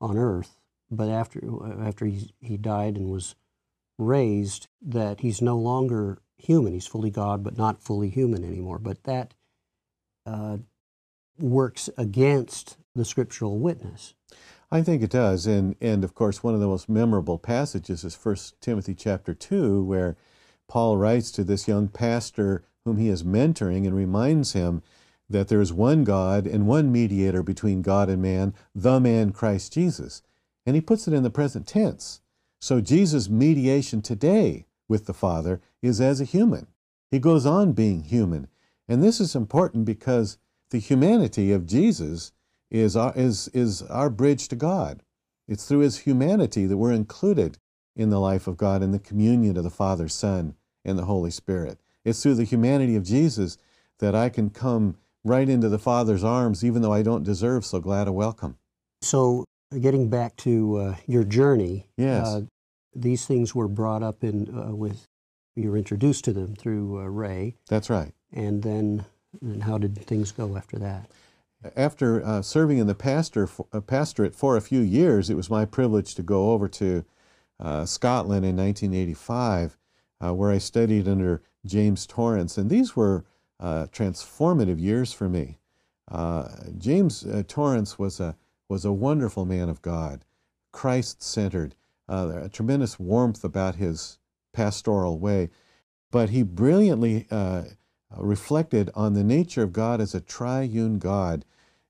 on 0.01 0.17
earth, 0.17 0.57
but 0.91 1.09
after, 1.09 1.41
after 1.81 2.05
he, 2.05 2.33
he 2.41 2.57
died 2.57 2.97
and 2.97 3.09
was 3.09 3.35
raised, 3.97 4.67
that 4.81 5.21
he's 5.21 5.41
no 5.41 5.57
longer 5.57 6.19
human. 6.37 6.73
He's 6.73 6.87
fully 6.87 7.09
God, 7.09 7.43
but 7.43 7.57
not 7.57 7.81
fully 7.81 8.09
human 8.09 8.43
anymore. 8.43 8.79
But 8.79 9.03
that 9.03 9.33
uh, 10.25 10.57
works 11.39 11.89
against 11.97 12.77
the 12.95 13.05
scriptural 13.05 13.59
witness. 13.59 14.13
I 14.71 14.81
think 14.81 15.03
it 15.03 15.11
does, 15.11 15.45
and 15.45 15.75
and 15.81 16.03
of 16.03 16.15
course 16.15 16.43
one 16.43 16.55
of 16.55 16.59
the 16.59 16.67
most 16.67 16.89
memorable 16.89 17.37
passages 17.37 18.03
is 18.03 18.15
1 18.15 18.35
Timothy 18.59 18.95
chapter 18.95 19.33
two, 19.33 19.83
where 19.83 20.17
Paul 20.67 20.97
writes 20.97 21.31
to 21.31 21.43
this 21.43 21.67
young 21.67 21.87
pastor 21.87 22.63
whom 22.85 22.97
he 22.97 23.07
is 23.07 23.23
mentoring 23.23 23.85
and 23.85 23.95
reminds 23.95 24.53
him 24.53 24.81
that 25.29 25.47
there 25.47 25.61
is 25.61 25.71
one 25.71 26.03
God 26.03 26.45
and 26.45 26.67
one 26.67 26.91
mediator 26.91 27.41
between 27.41 27.81
God 27.81 28.09
and 28.09 28.21
man, 28.21 28.53
the 28.75 28.99
man 28.99 29.31
Christ 29.31 29.73
Jesus, 29.73 30.21
and 30.65 30.75
he 30.75 30.81
puts 30.81 31.07
it 31.07 31.13
in 31.13 31.23
the 31.23 31.29
present 31.29 31.65
tense. 31.65 32.21
So 32.59 32.81
Jesus' 32.81 33.29
mediation 33.29 34.01
today 34.01 34.65
with 34.87 35.05
the 35.05 35.13
Father 35.13 35.61
is 35.81 36.01
as 36.01 36.19
a 36.19 36.25
human. 36.25 36.67
He 37.09 37.19
goes 37.19 37.45
on 37.45 37.71
being 37.71 38.03
human, 38.03 38.47
and 38.87 39.01
this 39.01 39.21
is 39.21 39.35
important 39.35 39.85
because 39.85 40.37
the 40.69 40.79
humanity 40.79 41.51
of 41.51 41.65
Jesus 41.65 42.31
is 42.69 42.95
our, 42.95 43.13
is, 43.15 43.47
is 43.49 43.81
our 43.83 44.09
bridge 44.09 44.47
to 44.49 44.55
God. 44.55 45.03
It's 45.47 45.65
through 45.65 45.79
his 45.79 45.99
humanity 45.99 46.65
that 46.65 46.77
we're 46.77 46.91
included 46.91 47.57
in 47.95 48.09
the 48.09 48.19
life 48.19 48.47
of 48.47 48.57
God 48.57 48.81
in 48.81 48.91
the 48.91 48.99
communion 48.99 49.55
of 49.55 49.63
the 49.63 49.69
Father, 49.69 50.07
Son, 50.07 50.55
and 50.83 50.97
the 50.97 51.05
Holy 51.05 51.31
Spirit. 51.31 51.82
It's 52.05 52.21
through 52.21 52.35
the 52.35 52.43
humanity 52.43 52.95
of 52.95 53.03
Jesus 53.03 53.57
that 53.99 54.15
I 54.15 54.29
can 54.29 54.49
come 54.49 54.97
right 55.23 55.47
into 55.47 55.69
the 55.69 55.79
Father's 55.79 56.23
arms, 56.23 56.63
even 56.63 56.81
though 56.81 56.91
I 56.93 57.01
don't 57.01 57.23
deserve 57.23 57.65
so 57.65 57.79
glad 57.79 58.07
a 58.07 58.11
welcome. 58.11 58.57
So, 59.01 59.45
getting 59.79 60.09
back 60.09 60.35
to 60.37 60.77
uh, 60.77 60.95
your 61.07 61.23
journey, 61.23 61.87
yes. 61.97 62.27
Uh, 62.27 62.41
these 62.95 63.25
things 63.25 63.55
were 63.55 63.67
brought 63.67 64.03
up 64.03 64.23
in 64.23 64.55
uh, 64.55 64.75
with 64.75 65.07
you 65.55 65.71
were 65.71 65.77
introduced 65.77 66.25
to 66.25 66.33
them 66.33 66.55
through 66.55 66.99
uh, 66.99 67.05
Ray. 67.05 67.55
That's 67.67 67.89
right. 67.89 68.13
And 68.31 68.61
then, 68.61 69.05
and 69.41 69.63
how 69.63 69.77
did 69.77 69.97
things 69.97 70.31
go 70.31 70.57
after 70.57 70.77
that? 70.79 71.09
after 71.75 72.23
uh, 72.25 72.41
serving 72.41 72.77
in 72.77 72.87
the 72.87 72.95
pastor 72.95 73.49
uh, 73.71 73.81
pastorate 73.81 74.35
for 74.35 74.57
a 74.57 74.61
few 74.61 74.81
years, 74.81 75.29
it 75.29 75.35
was 75.35 75.49
my 75.49 75.65
privilege 75.65 76.15
to 76.15 76.23
go 76.23 76.51
over 76.51 76.67
to 76.67 77.05
uh, 77.59 77.85
Scotland 77.85 78.45
in 78.45 78.57
1985, 78.57 79.77
uh, 80.21 80.33
where 80.33 80.51
I 80.51 80.57
studied 80.57 81.07
under 81.07 81.41
James 81.65 82.05
Torrance, 82.05 82.57
and 82.57 82.69
these 82.69 82.95
were 82.95 83.25
uh, 83.59 83.87
transformative 83.91 84.79
years 84.79 85.13
for 85.13 85.29
me. 85.29 85.57
Uh, 86.11 86.47
James 86.77 87.25
Torrance 87.47 87.97
was 87.97 88.19
a 88.19 88.35
was 88.69 88.85
a 88.85 88.91
wonderful 88.91 89.45
man 89.45 89.69
of 89.69 89.81
God, 89.81 90.25
Christ 90.71 91.21
centered, 91.21 91.75
a 92.07 92.49
tremendous 92.51 92.99
warmth 92.99 93.43
about 93.43 93.75
his 93.75 94.17
pastoral 94.51 95.19
way, 95.19 95.49
but 96.11 96.29
he 96.29 96.43
brilliantly 96.43 97.27
reflected 98.17 98.89
on 98.95 99.13
the 99.13 99.23
nature 99.23 99.63
of 99.63 99.73
God 99.73 100.01
as 100.01 100.13
a 100.13 100.21
triune 100.21 100.99
God 100.99 101.45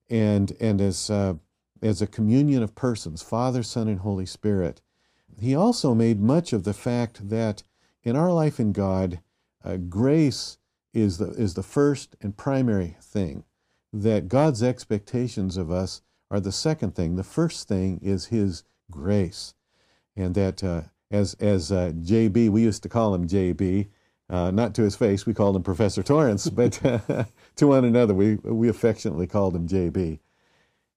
and, 0.09 0.55
and 0.59 0.81
as, 0.81 1.09
uh, 1.09 1.35
as 1.81 2.01
a 2.01 2.07
communion 2.07 2.63
of 2.63 2.75
persons, 2.75 3.21
Father, 3.21 3.63
Son, 3.63 3.87
and 3.87 3.99
Holy 3.99 4.25
Spirit. 4.25 4.81
He 5.39 5.55
also 5.55 5.93
made 5.93 6.19
much 6.21 6.53
of 6.53 6.63
the 6.63 6.73
fact 6.73 7.29
that 7.29 7.63
in 8.03 8.15
our 8.15 8.31
life 8.31 8.59
in 8.59 8.71
God, 8.71 9.19
uh, 9.63 9.77
grace 9.77 10.57
is 10.93 11.17
the, 11.17 11.29
is 11.31 11.53
the 11.53 11.63
first 11.63 12.15
and 12.21 12.37
primary 12.37 12.97
thing, 13.01 13.43
that 13.91 14.27
God's 14.27 14.61
expectations 14.63 15.57
of 15.57 15.71
us 15.71 16.01
are 16.29 16.39
the 16.39 16.51
second 16.51 16.95
thing. 16.95 17.15
The 17.15 17.23
first 17.23 17.67
thing 17.67 17.99
is 18.01 18.25
His 18.25 18.63
grace. 18.89 19.53
And 20.15 20.35
that, 20.35 20.63
uh, 20.63 20.81
as, 21.11 21.35
as 21.35 21.71
uh, 21.71 21.91
JB, 21.95 22.49
we 22.49 22.63
used 22.63 22.83
to 22.83 22.89
call 22.89 23.13
him 23.13 23.27
JB, 23.27 23.87
uh, 24.29 24.51
not 24.51 24.73
to 24.75 24.83
his 24.83 24.95
face, 24.95 25.25
we 25.25 25.33
called 25.33 25.55
him 25.55 25.63
Professor 25.63 26.01
Torrance, 26.01 26.49
but 26.49 26.83
uh, 26.85 27.25
to 27.55 27.67
one 27.67 27.85
another, 27.85 28.13
we, 28.13 28.35
we 28.35 28.69
affectionately 28.69 29.27
called 29.27 29.55
him 29.55 29.67
JB. 29.67 30.19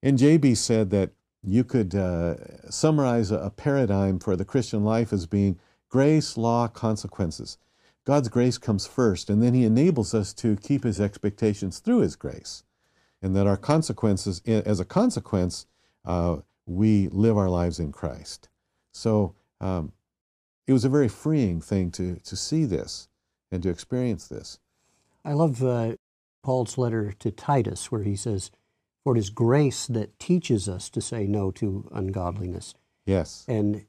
And 0.01 0.17
JB 0.17 0.57
said 0.57 0.89
that 0.91 1.11
you 1.43 1.63
could 1.63 1.95
uh, 1.95 2.35
summarize 2.69 3.31
a, 3.31 3.37
a 3.37 3.49
paradigm 3.49 4.19
for 4.19 4.35
the 4.35 4.45
Christian 4.45 4.83
life 4.83 5.11
as 5.13 5.25
being 5.25 5.59
grace, 5.89 6.37
law, 6.37 6.67
consequences. 6.67 7.57
God's 8.07 8.29
grace 8.29 8.57
comes 8.57 8.87
first, 8.87 9.29
and 9.29 9.43
then 9.43 9.53
He 9.53 9.65
enables 9.65 10.13
us 10.13 10.33
to 10.35 10.55
keep 10.55 10.85
His 10.85 11.01
expectations 11.01 11.79
through 11.79 11.99
His 11.99 12.15
grace. 12.15 12.63
And 13.21 13.35
that 13.35 13.47
our 13.47 13.57
consequences, 13.57 14.41
as 14.47 14.79
a 14.79 14.85
consequence, 14.85 15.65
uh, 16.05 16.37
we 16.65 17.09
live 17.09 17.37
our 17.37 17.49
lives 17.49 17.79
in 17.79 17.91
Christ. 17.91 18.47
So 18.93 19.35
um, 19.59 19.91
it 20.67 20.71
was 20.71 20.85
a 20.85 20.89
very 20.89 21.09
freeing 21.09 21.59
thing 21.59 21.91
to, 21.91 22.15
to 22.23 22.37
see 22.37 22.63
this 22.63 23.09
and 23.51 23.61
to 23.63 23.69
experience 23.69 24.29
this. 24.29 24.59
I 25.25 25.33
love 25.33 25.61
uh, 25.61 25.97
Paul's 26.43 26.77
letter 26.77 27.11
to 27.19 27.29
Titus, 27.29 27.91
where 27.91 28.03
he 28.03 28.15
says, 28.15 28.51
For 29.03 29.17
it 29.17 29.19
is 29.19 29.29
grace 29.29 29.85
that 29.85 30.17
teaches 30.17 30.69
us 30.69 30.89
to 30.91 31.01
say 31.01 31.27
no 31.27 31.51
to 31.51 31.89
ungodliness. 31.91 32.73
Yes. 33.05 33.43
And 33.49 33.85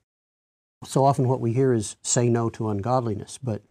so 0.82 1.04
often 1.04 1.28
what 1.28 1.40
we 1.40 1.52
hear 1.52 1.72
is 1.72 1.96
say 2.02 2.28
no 2.28 2.50
to 2.50 2.68
ungodliness, 2.68 3.38
but, 3.40 3.62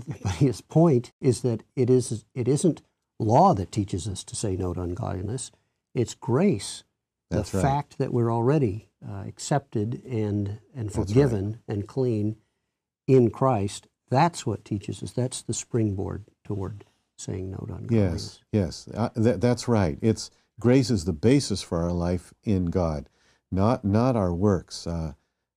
but 0.22 0.32
his 0.32 0.60
point 0.60 1.12
is 1.20 1.42
that 1.42 1.62
it, 1.76 1.90
is, 1.90 2.24
it 2.34 2.48
isn't 2.48 2.82
law 3.18 3.54
that 3.54 3.72
teaches 3.72 4.08
us 4.08 4.24
to 4.24 4.36
say 4.36 4.56
no 4.56 4.74
to 4.74 4.80
ungodliness, 4.80 5.50
it's 5.94 6.14
grace. 6.14 6.84
That's 7.30 7.50
the 7.50 7.58
right. 7.58 7.64
fact 7.64 7.98
that 7.98 8.12
we're 8.12 8.32
already 8.32 8.88
uh, 9.06 9.24
accepted 9.26 10.02
and, 10.04 10.58
and 10.74 10.92
forgiven 10.92 11.60
right. 11.66 11.76
and 11.76 11.88
clean 11.88 12.36
in 13.06 13.30
Christ 13.30 13.88
that's 14.10 14.46
what 14.46 14.64
teaches 14.64 15.02
us. 15.02 15.12
That's 15.12 15.42
the 15.42 15.54
springboard 15.54 16.24
toward 16.44 16.84
saying 17.16 17.50
no 17.50 17.64
to 17.66 17.74
ungodliness. 17.74 18.40
Yes, 18.52 18.86
yes, 18.86 18.94
uh, 18.94 19.08
that, 19.16 19.40
that's 19.40 19.66
right. 19.66 19.98
It's 20.00 20.30
grace 20.60 20.90
is 20.90 21.04
the 21.04 21.12
basis 21.12 21.62
for 21.62 21.82
our 21.82 21.92
life 21.92 22.32
in 22.44 22.66
God, 22.66 23.08
not 23.50 23.84
not 23.84 24.16
our 24.16 24.34
works. 24.34 24.86
Uh, 24.86 25.14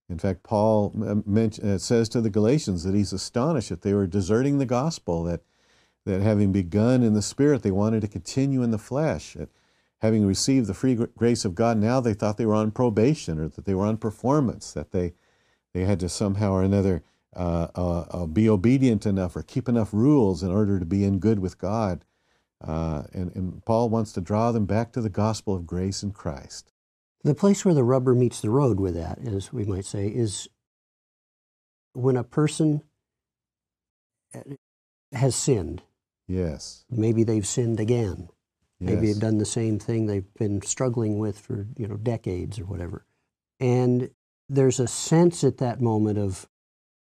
in 0.09 0.17
fact, 0.17 0.43
Paul 0.43 0.93
uh, 1.03 1.77
says 1.77 2.07
to 2.09 2.21
the 2.21 2.29
Galatians 2.29 2.83
that 2.83 2.95
he's 2.95 3.11
astonished 3.11 3.69
that 3.69 3.81
they 3.81 3.93
were 3.93 4.07
deserting 4.07 4.57
the 4.57 4.65
gospel, 4.65 5.23
that 5.23 5.41
that 6.05 6.21
having 6.21 6.53
begun 6.53 7.03
in 7.03 7.13
the 7.13 7.21
spirit, 7.21 7.63
they 7.63 7.71
wanted 7.71 7.99
to 7.99 8.07
continue 8.07 8.63
in 8.63 8.71
the 8.71 8.77
flesh. 8.77 9.33
That 9.33 9.49
having 9.99 10.25
received 10.25 10.67
the 10.67 10.73
free 10.73 10.95
grace 10.95 11.43
of 11.43 11.53
God, 11.53 11.77
now 11.77 11.99
they 11.99 12.13
thought 12.13 12.37
they 12.37 12.45
were 12.45 12.55
on 12.55 12.71
probation 12.71 13.39
or 13.39 13.49
that 13.49 13.65
they 13.65 13.73
were 13.73 13.85
on 13.85 13.97
performance, 13.97 14.71
that 14.71 14.91
they 14.91 15.13
they 15.73 15.83
had 15.83 15.99
to 15.99 16.09
somehow 16.09 16.53
or 16.53 16.63
another 16.63 17.03
uh, 17.35 17.67
uh, 17.75 17.99
uh, 18.09 18.25
be 18.25 18.49
obedient 18.49 19.05
enough 19.05 19.35
or 19.35 19.43
keep 19.43 19.67
enough 19.67 19.93
rules 19.93 20.41
in 20.41 20.49
order 20.49 20.79
to 20.79 20.85
be 20.85 21.03
in 21.03 21.19
good 21.19 21.39
with 21.39 21.57
God. 21.57 22.05
Uh, 22.65 23.03
and, 23.13 23.35
and 23.35 23.63
Paul 23.65 23.89
wants 23.89 24.13
to 24.13 24.21
draw 24.21 24.51
them 24.51 24.65
back 24.65 24.91
to 24.93 25.01
the 25.01 25.09
gospel 25.09 25.53
of 25.53 25.67
grace 25.67 26.01
in 26.01 26.11
Christ. 26.11 26.71
The 27.27 27.35
place 27.35 27.65
where 27.65 27.73
the 27.73 27.83
rubber 27.83 28.15
meets 28.15 28.39
the 28.39 28.49
road 28.49 28.79
with 28.79 28.95
that, 28.95 29.19
as 29.19 29.51
we 29.51 29.65
might 29.65 29.83
say, 29.83 30.07
is 30.07 30.47
when 31.91 32.15
a 32.15 32.23
person 32.23 32.83
uh, 34.33 34.39
has 35.11 35.35
sinned. 35.35 35.81
Yes. 36.29 36.85
Maybe 36.89 37.25
they've 37.25 37.45
sinned 37.45 37.81
again. 37.81 38.29
Yes. 38.79 38.89
Maybe 38.89 39.07
they've 39.07 39.19
done 39.19 39.39
the 39.39 39.45
same 39.45 39.77
thing 39.77 40.05
they've 40.05 40.33
been 40.35 40.61
struggling 40.61 41.19
with 41.19 41.37
for 41.37 41.67
you 41.75 41.85
know 41.85 41.97
decades 41.97 42.59
or 42.59 42.65
whatever. 42.65 43.05
And 43.59 44.11
there's 44.47 44.79
a 44.79 44.87
sense 44.87 45.43
at 45.43 45.57
that 45.57 45.81
moment 45.81 46.17
of 46.17 46.47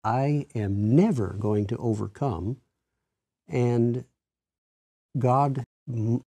I 0.04 0.46
am 0.54 0.94
never 0.94 1.34
going 1.36 1.66
to 1.66 1.76
overcome. 1.78 2.58
And 3.48 4.04
God, 5.18 5.64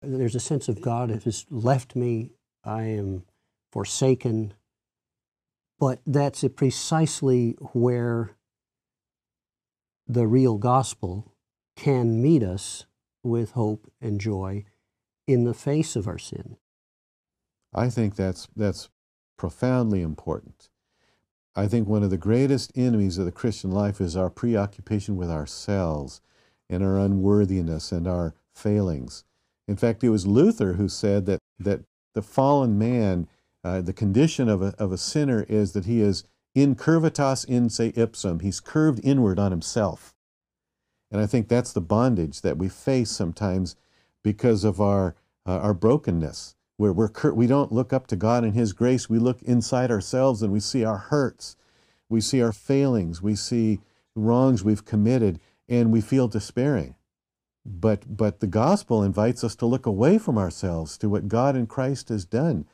there's 0.02 0.34
a 0.34 0.40
sense 0.40 0.68
of 0.68 0.80
God 0.80 1.10
has 1.10 1.46
left 1.50 1.94
me. 1.94 2.32
I 2.64 2.82
am 2.82 3.22
forsaken. 3.72 4.54
But 5.78 6.00
that's 6.06 6.44
precisely 6.54 7.56
where 7.72 8.36
the 10.06 10.26
real 10.26 10.56
gospel 10.56 11.32
can 11.76 12.22
meet 12.22 12.42
us 12.42 12.86
with 13.22 13.52
hope 13.52 13.90
and 14.00 14.20
joy 14.20 14.64
in 15.26 15.44
the 15.44 15.54
face 15.54 15.96
of 15.96 16.06
our 16.06 16.18
sin. 16.18 16.56
I 17.74 17.90
think 17.90 18.16
that's, 18.16 18.48
that's 18.56 18.88
profoundly 19.36 20.00
important. 20.00 20.70
I 21.54 21.66
think 21.66 21.88
one 21.88 22.02
of 22.02 22.10
the 22.10 22.18
greatest 22.18 22.70
enemies 22.74 23.18
of 23.18 23.24
the 23.24 23.32
Christian 23.32 23.70
life 23.70 24.00
is 24.00 24.16
our 24.16 24.30
preoccupation 24.30 25.16
with 25.16 25.30
ourselves 25.30 26.20
and 26.68 26.82
our 26.82 26.98
unworthiness 26.98 27.92
and 27.92 28.06
our 28.06 28.34
failings. 28.54 29.24
In 29.66 29.76
fact, 29.76 30.04
it 30.04 30.10
was 30.10 30.26
Luther 30.26 30.74
who 30.74 30.88
said 30.88 31.26
that, 31.26 31.40
that 31.58 31.80
the 32.14 32.22
fallen 32.22 32.78
man, 32.78 33.26
uh, 33.66 33.80
the 33.80 33.92
condition 33.92 34.48
of 34.48 34.62
a, 34.62 34.74
of 34.78 34.92
a 34.92 34.98
sinner 34.98 35.44
is 35.48 35.72
that 35.72 35.86
he 35.86 36.00
is 36.00 36.22
incurvatus 36.56 37.44
in 37.44 37.68
se 37.68 37.92
ipsum. 37.96 38.40
He's 38.40 38.60
curved 38.60 39.00
inward 39.02 39.40
on 39.40 39.50
himself. 39.50 40.14
And 41.10 41.20
I 41.20 41.26
think 41.26 41.48
that's 41.48 41.72
the 41.72 41.80
bondage 41.80 42.42
that 42.42 42.58
we 42.58 42.68
face 42.68 43.10
sometimes 43.10 43.74
because 44.22 44.62
of 44.62 44.80
our, 44.80 45.16
uh, 45.44 45.58
our 45.58 45.74
brokenness 45.74 46.54
where 46.76 46.92
we're, 46.92 47.10
we 47.32 47.48
don't 47.48 47.72
look 47.72 47.92
up 47.92 48.06
to 48.08 48.16
God 48.16 48.44
and 48.44 48.54
His 48.54 48.72
grace. 48.72 49.10
We 49.10 49.18
look 49.18 49.42
inside 49.42 49.90
ourselves 49.90 50.42
and 50.42 50.52
we 50.52 50.60
see 50.60 50.84
our 50.84 50.98
hurts, 50.98 51.56
we 52.08 52.20
see 52.20 52.40
our 52.40 52.52
failings, 52.52 53.20
we 53.20 53.34
see 53.34 53.80
wrongs 54.14 54.62
we've 54.62 54.84
committed, 54.84 55.40
and 55.68 55.90
we 55.90 56.00
feel 56.00 56.28
despairing. 56.28 56.94
But, 57.64 58.16
but 58.16 58.38
the 58.38 58.46
gospel 58.46 59.02
invites 59.02 59.42
us 59.42 59.56
to 59.56 59.66
look 59.66 59.86
away 59.86 60.18
from 60.18 60.38
ourselves 60.38 60.96
to 60.98 61.08
what 61.08 61.26
God 61.26 61.56
in 61.56 61.66
Christ 61.66 62.10
has 62.10 62.24
done. 62.24 62.66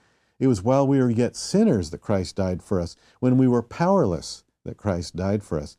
It 0.43 0.49
was 0.49 0.61
while 0.61 0.89
we 0.89 0.99
were 0.99 1.09
yet 1.09 1.37
sinners 1.37 1.91
that 1.91 2.01
Christ 2.01 2.35
died 2.35 2.65
for 2.65 2.81
us, 2.81 2.97
when 3.21 3.39
we 3.39 3.47
were 3.47 3.63
powerless 3.63 4.43
that 4.65 4.77
Christ 4.77 5.15
died 5.15 5.45
for 5.45 5.57
us. 5.57 5.77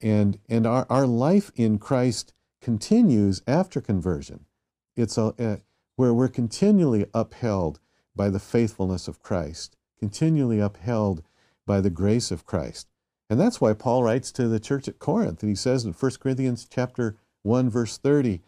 And, 0.00 0.38
and 0.48 0.66
our, 0.66 0.86
our 0.88 1.06
life 1.06 1.52
in 1.56 1.78
Christ 1.78 2.32
continues 2.62 3.42
after 3.46 3.82
conversion. 3.82 4.46
It's 4.96 5.18
a, 5.18 5.34
a 5.38 5.58
where 5.96 6.14
we're 6.14 6.28
continually 6.28 7.04
upheld 7.12 7.80
by 8.16 8.30
the 8.30 8.38
faithfulness 8.38 9.08
of 9.08 9.20
Christ, 9.20 9.76
continually 9.98 10.58
upheld 10.58 11.22
by 11.66 11.82
the 11.82 11.90
grace 11.90 12.30
of 12.30 12.46
Christ. 12.46 12.88
And 13.28 13.38
that's 13.38 13.60
why 13.60 13.74
Paul 13.74 14.04
writes 14.04 14.32
to 14.32 14.48
the 14.48 14.58
church 14.58 14.88
at 14.88 14.98
Corinth, 14.98 15.42
and 15.42 15.50
he 15.50 15.54
says 15.54 15.84
in 15.84 15.92
1 15.92 16.12
Corinthians 16.18 16.66
chapter 16.66 17.18
1, 17.42 17.68
verse 17.68 17.98
30, 17.98 18.40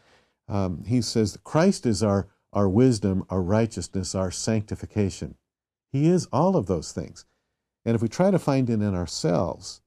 um, 0.49 0.85
he 0.87 1.03
says, 1.03 1.37
Christ 1.45 1.85
is 1.85 2.03
our, 2.03 2.29
our 2.51 2.67
wisdom, 2.67 3.27
our 3.29 3.43
righteousness, 3.43 4.15
our 4.15 4.31
sanctification. 4.31 5.35
He 5.93 6.09
is 6.09 6.27
all 6.33 6.57
of 6.57 6.67
those 6.67 6.93
things. 6.93 7.25
And 7.85 7.95
if 7.95 8.03
we 8.03 8.09
try 8.09 8.31
to 8.31 8.39
find 8.39 8.69
it 8.71 8.75
in 8.75 8.95
ourselves, 8.95 9.81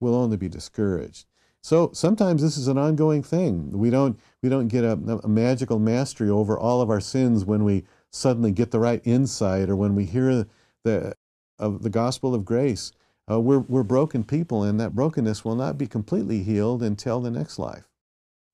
we'll 0.00 0.14
only 0.14 0.36
be 0.36 0.48
discouraged. 0.48 1.26
So 1.62 1.90
sometimes 1.92 2.42
this 2.42 2.56
is 2.56 2.68
an 2.68 2.78
ongoing 2.78 3.22
thing. 3.22 3.72
We 3.72 3.90
don't 3.90 4.18
we 4.42 4.48
don't 4.48 4.68
get 4.68 4.84
a, 4.84 4.92
a, 4.92 5.28
magical 5.28 5.78
mastery 5.78 6.30
over 6.30 6.58
all 6.58 6.80
of 6.80 6.88
our 6.88 7.00
sins 7.00 7.44
when 7.44 7.64
we 7.64 7.84
suddenly 8.10 8.52
get 8.52 8.70
the 8.70 8.78
right 8.78 9.02
insight 9.04 9.68
or 9.68 9.76
when 9.76 9.94
we 9.94 10.04
hear 10.04 10.46
the 10.84 11.14
of 11.58 11.82
the 11.82 11.90
gospel 11.90 12.34
of 12.34 12.44
grace. 12.44 12.92
Uh, 13.30 13.40
we're 13.40 13.58
we're 13.58 13.82
broken 13.82 14.24
people, 14.24 14.62
and 14.62 14.80
that 14.80 14.94
brokenness 14.94 15.44
will 15.44 15.56
not 15.56 15.76
be 15.76 15.86
completely 15.86 16.42
healed 16.42 16.82
until 16.82 17.20
the 17.20 17.30
next 17.30 17.58
life. 17.58 17.88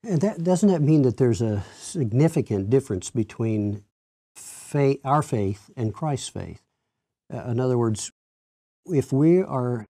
And 0.03 0.21
that 0.21 0.43
doesn't 0.43 0.71
that 0.71 0.83
mean 0.83 1.03
that 1.03 1.17
there's 1.17 1.41
a 1.41 1.65
significant 1.79 2.69
difference 2.69 3.11
between 3.11 3.85
faith, 4.35 5.01
our 5.05 5.23
faith 5.23 5.71
and 5.77 5.95
Christ's 5.95 6.29
faith. 6.29 6.64
Uh, 7.33 7.51
in 7.51 7.61
other 7.61 7.79
words, 7.79 8.13
if 8.87 9.13
we 9.13 9.43
are, 9.43 9.87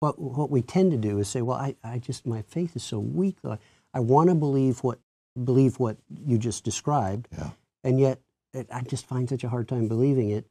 what, 0.00 0.18
what 0.18 0.50
we 0.50 0.62
tend 0.62 0.90
to 0.92 0.96
do 0.96 1.18
is 1.18 1.28
say, 1.28 1.42
well, 1.42 1.58
I, 1.58 1.76
I 1.84 1.98
just, 1.98 2.26
my 2.26 2.42
faith 2.42 2.74
is 2.76 2.82
so 2.82 2.98
weak. 2.98 3.36
I, 3.44 3.58
I 3.94 4.00
want 4.00 4.30
to 4.30 4.34
believe 4.34 4.80
what, 4.80 4.98
believe 5.42 5.78
what 5.78 5.96
you 6.08 6.38
just 6.38 6.64
described. 6.64 7.28
Yeah. 7.36 7.50
And 7.84 8.00
yet 8.00 8.20
it, 8.52 8.66
I 8.72 8.82
just 8.82 9.06
find 9.06 9.28
such 9.28 9.44
a 9.44 9.48
hard 9.48 9.68
time 9.68 9.88
believing 9.88 10.30
it 10.30 10.46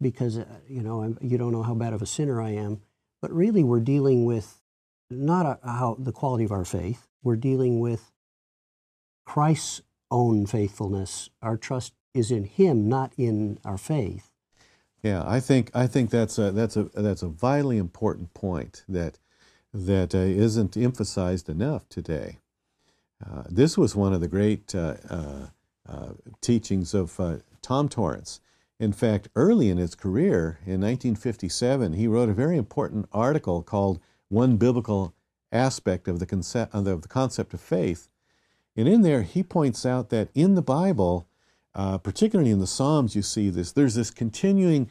because, 0.00 0.38
uh, 0.38 0.44
you 0.68 0.82
know, 0.82 1.02
I'm, 1.02 1.18
you 1.20 1.38
don't 1.38 1.52
know 1.52 1.62
how 1.62 1.74
bad 1.74 1.92
of 1.92 2.02
a 2.02 2.06
sinner 2.06 2.40
I 2.40 2.50
am. 2.50 2.82
But 3.22 3.32
really, 3.32 3.62
we're 3.62 3.80
dealing 3.80 4.24
with 4.24 4.60
not 5.10 5.44
a, 5.44 5.58
how 5.66 5.96
the 5.98 6.12
quality 6.12 6.44
of 6.44 6.52
our 6.52 6.64
faith. 6.64 7.06
We're 7.22 7.36
dealing 7.36 7.80
with 7.80 8.12
Christ's 9.26 9.82
own 10.10 10.46
faithfulness. 10.46 11.28
Our 11.42 11.56
trust 11.56 11.92
is 12.14 12.30
in 12.30 12.44
Him, 12.44 12.88
not 12.88 13.12
in 13.18 13.58
our 13.64 13.76
faith. 13.76 14.29
Yeah, 15.02 15.24
I 15.26 15.40
think 15.40 15.70
I 15.74 15.86
think 15.86 16.10
that's 16.10 16.38
a 16.38 16.50
that's 16.50 16.76
a 16.76 16.84
that's 16.94 17.22
a 17.22 17.28
vitally 17.28 17.78
important 17.78 18.34
point 18.34 18.84
that 18.88 19.18
that 19.72 20.14
uh, 20.14 20.18
not 20.58 20.76
emphasized 20.76 21.48
enough 21.48 21.88
today. 21.88 22.38
Uh, 23.24 23.44
this 23.48 23.78
was 23.78 23.96
one 23.96 24.12
of 24.12 24.20
the 24.20 24.28
great 24.28 24.74
uh, 24.74 24.96
uh, 25.08 25.46
uh 25.88 26.08
teachings 26.40 26.92
of 26.94 27.18
uh, 27.18 27.36
Tom 27.62 27.88
Torrance. 27.88 28.40
In 28.78 28.92
fact, 28.92 29.28
early 29.36 29.68
in 29.68 29.76
his 29.76 29.94
career, 29.94 30.58
in 30.64 30.80
1957, 30.80 31.92
he 31.94 32.06
wrote 32.06 32.30
a 32.30 32.34
very 32.34 32.56
important 32.56 33.08
article 33.12 33.62
called 33.62 34.00
"One 34.28 34.58
Biblical 34.58 35.14
Aspect 35.50 36.08
of 36.08 36.18
the 36.18 36.26
Concept 36.26 36.74
of 36.74 36.84
the 36.84 37.08
Concept 37.08 37.54
of 37.54 37.60
Faith," 37.60 38.08
and 38.76 38.86
in 38.86 39.00
there 39.00 39.22
he 39.22 39.42
points 39.42 39.86
out 39.86 40.10
that 40.10 40.28
in 40.34 40.56
the 40.56 40.62
Bible 40.62 41.26
uh, 41.74 41.98
particularly 41.98 42.50
in 42.50 42.58
the 42.58 42.66
Psalms, 42.66 43.14
you 43.14 43.22
see 43.22 43.50
this. 43.50 43.72
There's 43.72 43.94
this 43.94 44.10
continuing 44.10 44.88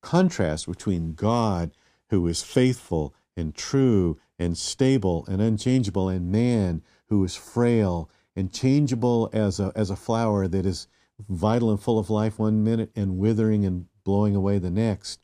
contrast 0.00 0.66
between 0.66 1.14
God, 1.14 1.72
who 2.10 2.26
is 2.26 2.42
faithful 2.42 3.14
and 3.36 3.54
true 3.54 4.18
and 4.38 4.56
stable 4.56 5.24
and 5.28 5.40
unchangeable, 5.40 6.08
and 6.08 6.30
man, 6.30 6.82
who 7.08 7.24
is 7.24 7.36
frail 7.36 8.10
and 8.36 8.52
changeable 8.52 9.28
as 9.32 9.60
a, 9.60 9.72
as 9.74 9.90
a 9.90 9.96
flower 9.96 10.48
that 10.48 10.64
is 10.64 10.86
vital 11.28 11.70
and 11.70 11.80
full 11.80 11.98
of 11.98 12.10
life 12.10 12.38
one 12.38 12.64
minute 12.64 12.90
and 12.96 13.18
withering 13.18 13.64
and 13.64 13.86
blowing 14.04 14.34
away 14.34 14.58
the 14.58 14.70
next. 14.70 15.20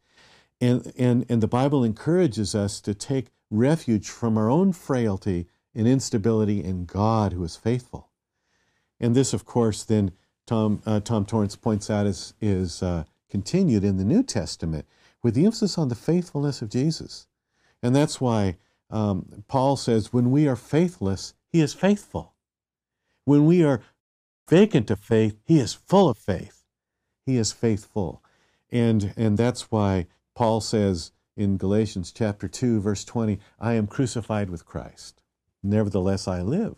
And, 0.61 0.93
and, 0.99 1.25
and 1.29 1.43
the 1.43 1.49
Bible 1.49 1.85
encourages 1.85 2.55
us 2.55 2.81
to 2.83 2.95
take 2.95 3.33
refuge 3.51 4.09
from 4.09 4.37
our 4.37 4.51
own 4.51 4.73
frailty 4.73 5.47
and 5.75 5.87
instability 5.87 6.63
in 6.63 6.85
God, 6.85 7.33
who 7.33 7.45
is 7.45 7.57
faithful. 7.57 8.11
And 8.99 9.15
this, 9.15 9.33
of 9.33 9.45
course, 9.45 9.85
then 9.85 10.13
Tom, 10.47 10.83
uh, 10.87 11.01
Tom 11.01 11.25
Torrance 11.25 11.57
points 11.57 11.91
out 11.91 12.07
is, 12.07 12.35
is 12.41 12.83
uh, 12.83 13.05
continued 13.29 13.85
in 13.85 13.97
the 13.97 14.05
New 14.05 14.23
Testament 14.23 14.87
with 15.23 15.35
the 15.35 15.45
emphasis 15.45 15.77
on 15.77 15.89
the 15.89 15.95
faithfulness 15.95 16.63
of 16.63 16.71
Jesus. 16.71 17.27
And 17.83 17.95
that's 17.95 18.21
why 18.21 18.57
um, 18.91 19.45
Paul 19.49 19.77
says, 19.77 20.13
when 20.13 20.31
we 20.31 20.47
are 20.47 20.57
faithless, 20.57 21.35
he 21.49 21.61
is 21.61 21.75
faithful. 21.75 22.35
When 23.25 23.45
we 23.45 23.65
are 23.65 23.83
vacant 24.49 24.91
of 24.91 25.01
faith, 25.01 25.37
he 25.45 25.59
is 25.59 25.75
full 25.75 26.09
of 26.09 26.17
faith. 26.17 26.65
He 27.25 27.37
is 27.37 27.51
faithful. 27.51 28.23
And, 28.71 29.13
and 29.17 29.37
that's 29.37 29.71
why 29.71 30.07
Paul 30.35 30.61
says 30.61 31.11
in 31.37 31.57
Galatians 31.57 32.13
chapter 32.13 32.47
2, 32.47 32.81
verse 32.81 33.05
20, 33.05 33.39
I 33.59 33.75
am 33.75 33.87
crucified 33.87 34.49
with 34.49 34.65
Christ. 34.65 35.23
Nevertheless, 35.63 36.29
I 36.29 36.41
live. 36.41 36.77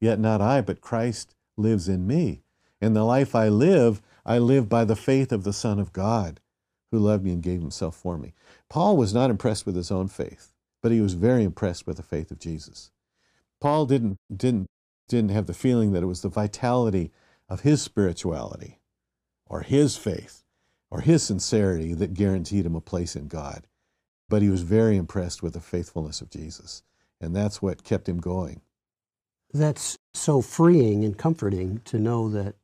Yet 0.00 0.20
not 0.20 0.40
I, 0.40 0.60
but 0.60 0.80
Christ 0.80 1.34
lives 1.56 1.88
in 1.88 2.06
me. 2.06 2.42
And 2.80 2.94
the 2.94 3.04
life 3.04 3.34
I 3.34 3.48
live, 3.48 4.02
I 4.24 4.38
live 4.38 4.68
by 4.68 4.84
the 4.84 4.96
faith 4.96 5.32
of 5.32 5.44
the 5.44 5.52
Son 5.52 5.78
of 5.78 5.92
God 5.92 6.40
who 6.90 6.98
loved 6.98 7.24
me 7.24 7.32
and 7.32 7.42
gave 7.42 7.60
himself 7.60 7.96
for 7.96 8.16
me. 8.16 8.34
Paul 8.68 8.96
was 8.96 9.14
not 9.14 9.30
impressed 9.30 9.66
with 9.66 9.76
his 9.76 9.90
own 9.90 10.08
faith, 10.08 10.52
but 10.82 10.92
he 10.92 11.00
was 11.00 11.14
very 11.14 11.44
impressed 11.44 11.86
with 11.86 11.96
the 11.96 12.02
faith 12.02 12.30
of 12.30 12.38
Jesus. 12.38 12.90
Paul 13.60 13.86
didn't, 13.86 14.18
didn't, 14.34 14.66
didn't 15.08 15.30
have 15.30 15.46
the 15.46 15.54
feeling 15.54 15.92
that 15.92 16.02
it 16.02 16.06
was 16.06 16.22
the 16.22 16.28
vitality 16.28 17.12
of 17.48 17.60
his 17.60 17.82
spirituality 17.82 18.80
or 19.46 19.62
his 19.62 19.96
faith 19.96 20.44
or 20.90 21.00
his 21.00 21.22
sincerity 21.22 21.94
that 21.94 22.14
guaranteed 22.14 22.66
him 22.66 22.76
a 22.76 22.80
place 22.80 23.16
in 23.16 23.28
God. 23.28 23.66
But 24.28 24.42
he 24.42 24.48
was 24.48 24.62
very 24.62 24.96
impressed 24.96 25.42
with 25.42 25.52
the 25.54 25.60
faithfulness 25.60 26.20
of 26.20 26.30
Jesus. 26.30 26.82
And 27.20 27.34
that's 27.34 27.62
what 27.62 27.84
kept 27.84 28.08
him 28.08 28.18
going. 28.18 28.60
That's 29.52 29.96
so 30.14 30.42
freeing 30.42 31.04
and 31.04 31.16
comforting 31.16 31.80
to 31.84 31.98
know 31.98 32.28
that 32.30 32.56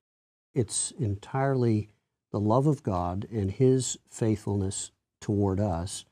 it's 0.55 0.93
entirely 0.93 1.89
the 2.31 2.41
love 2.41 2.67
of 2.67 2.83
God 2.83 3.27
and 3.31 3.51
His 3.51 3.99
faithfulness 4.09 4.91
toward 5.21 5.61
us, 5.61 6.05